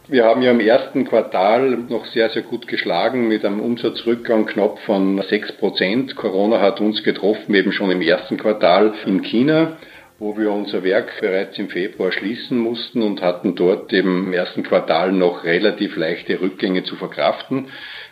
Wir 0.07 0.25
haben 0.25 0.43
ja 0.43 0.53
im 0.53 0.61
ersten 0.61 1.09
Quartal 1.09 1.71
noch 1.89 2.07
sehr, 2.07 2.31
sehr 2.31 2.43
gut 2.43 2.69
geschlagen 2.69 3.27
mit 3.27 3.45
einem 3.45 3.61
Umsatzrückgang 3.61 4.47
knapp 4.47 4.79
von 4.87 5.21
6 5.29 5.53
Prozent. 5.59 6.15
Corona 6.15 6.61
hat 6.61 6.81
uns 6.81 7.03
getroffen, 7.03 7.55
eben 7.55 7.73
schon 7.73 7.91
im 7.91 8.01
ersten 8.01 8.37
Quartal 8.37 8.95
in 9.07 9.23
China 9.23 9.77
wo 10.21 10.37
wir 10.37 10.53
unser 10.53 10.85
Werk 10.85 11.11
bereits 11.19 11.59
im 11.59 11.71
Februar 11.71 12.13
schließen 12.13 12.59
mussten 12.59 13.03
und 13.03 13.23
hatten 13.23 13.55
dort 13.55 13.91
im 13.95 14.35
ersten 14.35 14.63
Quartal 14.63 15.13
noch 15.13 15.45
relativ 15.45 15.97
leichte 15.97 16.43
Rückgänge 16.43 16.85
zu 16.85 16.97
verkraften. 16.97 17.69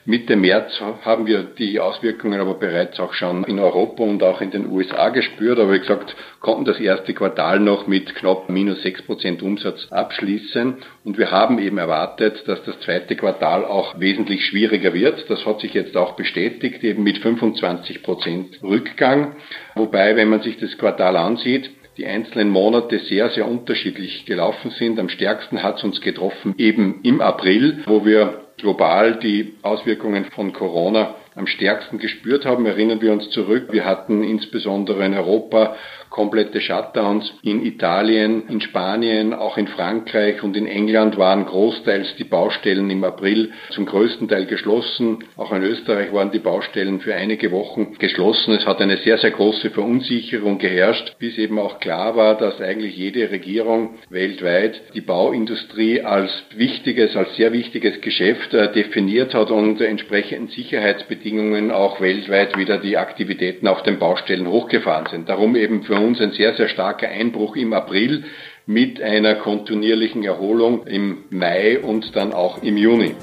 Mitte 0.09 0.37
März 0.37 0.81
haben 1.05 1.27
wir 1.27 1.43
die 1.43 1.81
Auswirkungen 1.81 2.41
aber 2.41 2.55
bereits 2.55 2.99
auch 2.99 3.13
schon 3.13 3.45
in 3.45 3.59
Europa 3.59 4.03
und 4.03 4.23
auch 4.23 4.41
in 4.41 4.51
den 4.51 4.67
USA 4.71 5.11
gespürt. 5.11 5.59
Aber 5.59 5.75
wie 5.75 5.81
gesagt, 5.81 6.17
konnten 6.41 6.65
das 6.65 6.81
erste 6.81 7.13
Quartal 7.13 7.61
noch 7.61 7.87
mit 7.87 8.15
knapp 8.15 8.49
minus 8.49 8.81
sechs 8.81 9.03
Prozent 9.03 9.43
Umsatz 9.43 9.87
abschließen. 9.91 10.77
Und 11.05 11.19
wir 11.19 11.31
haben 11.31 11.59
eben 11.59 11.77
erwartet, 11.77 12.43
dass 12.49 12.65
das 12.65 12.81
zweite 12.81 13.17
Quartal 13.17 13.67
auch 13.67 14.01
wesentlich 14.01 14.47
schwieriger 14.47 14.95
wird. 14.95 15.29
Das 15.29 15.45
hat 15.45 15.61
sich 15.61 15.75
jetzt 15.75 15.95
auch 15.95 16.13
bestätigt, 16.17 16.83
eben 16.85 17.03
mit 17.03 17.19
25 17.19 18.03
Prozent 18.03 18.63
Rückgang. 18.63 19.37
Wobei, 19.75 20.17
wenn 20.17 20.31
man 20.31 20.41
sich 20.41 20.57
das 20.57 20.79
Quartal 20.79 21.19
ansieht, 21.19 21.71
die 21.99 22.07
einzelnen 22.07 22.49
Monate 22.49 22.99
sehr, 23.01 23.29
sehr 23.29 23.47
unterschiedlich 23.47 24.25
gelaufen 24.25 24.71
sind. 24.71 24.99
Am 24.99 25.11
stärksten 25.11 25.63
hat 25.63 25.77
es 25.77 25.85
uns 25.85 26.01
getroffen 26.01 26.55
eben 26.57 27.01
im 27.03 27.21
April, 27.21 27.83
wo 27.85 28.07
wir 28.07 28.48
global 28.59 29.19
die 29.19 29.55
Auswirkungen 29.63 30.27
von 30.27 30.53
Corona 30.53 31.15
am 31.35 31.47
stärksten 31.47 31.99
gespürt 31.99 32.45
haben. 32.45 32.67
Erinnern 32.67 33.01
wir 33.01 33.13
uns 33.13 33.31
zurück, 33.31 33.69
wir 33.71 33.85
hatten 33.85 34.23
insbesondere 34.23 35.05
in 35.07 35.15
Europa 35.15 35.77
komplette 36.11 36.61
Shutdowns. 36.61 37.33
In 37.43 37.65
Italien, 37.65 38.49
in 38.49 38.61
Spanien, 38.61 39.35
auch 39.35 39.57
in 39.57 39.69
Frankreich 39.69 40.43
und 40.43 40.57
in 40.57 40.67
England 40.67 41.19
waren 41.19 41.47
großteils 41.47 42.17
die 42.17 42.25
Baustellen 42.25 42.91
im 42.91 43.05
April 43.05 43.53
zum 43.71 43.87
größten 43.87 44.29
Teil 44.29 44.47
geschlossen. 44.47 45.25
Auch 45.37 45.53
in 45.53 45.63
Österreich 45.63 46.13
waren 46.13 46.31
die 46.31 46.39
Baustellen 46.39 47.01
für 47.01 47.15
einige 47.15 47.53
Wochen 47.53 47.95
geschlossen. 47.99 48.55
Es 48.55 48.67
hat 48.67 48.81
eine 48.81 48.99
sehr, 48.99 49.19
sehr 49.19 49.31
große 49.31 49.71
Verunsicherung 49.71 50.59
geherrscht, 50.59 51.17
bis 51.19 51.39
eben 51.39 51.59
auch 51.59 51.81
klar 51.81 52.17
war, 52.17 52.37
dass 52.37 52.61
eigentlich 52.61 52.97
jede 52.97 53.31
Regierung 53.31 53.95
weltweit 54.11 54.81
die 54.95 55.01
Bauindustrie 55.01 56.03
als 56.03 56.31
wichtiges, 56.55 57.17
als 57.17 57.37
sehr 57.37 57.53
wichtiges 57.53 58.01
Geschäft 58.01 58.55
äh, 58.55 58.73
definiert 58.73 59.35
hat 59.35 59.51
und 59.51 59.81
entsprechenden 59.81 60.49
Sicherheitsbedingungen 60.49 61.71
auch 61.71 62.01
weltweit 62.01 62.57
wieder 62.57 62.79
die 62.79 62.97
Aktivitäten 62.97 63.67
auf 63.67 63.83
den 63.83 63.99
Baustellen 63.99 64.49
hochgefahren 64.49 65.07
sind. 65.11 65.29
Darum 65.29 65.57
eben 65.57 65.83
für 65.83 65.98
uns 65.99 66.21
ein 66.21 66.33
sehr, 66.33 66.55
sehr 66.55 66.69
starker 66.69 67.09
Einbruch 67.09 67.57
im 67.57 67.73
April 67.73 68.25
mit 68.67 69.01
einer 69.01 69.37
kontinuierlichen 69.37 70.25
Erholung 70.25 70.87
im 70.87 71.25
Mai 71.31 71.81
und 71.81 72.15
dann 72.15 72.33
auch 72.33 72.63
im 72.63 72.77
Juni. 72.77 73.15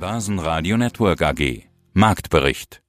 Basen 0.00 0.38
Radio 0.38 0.76
Network 0.76 1.22
AG 1.22 1.64
Marktbericht 1.92 2.83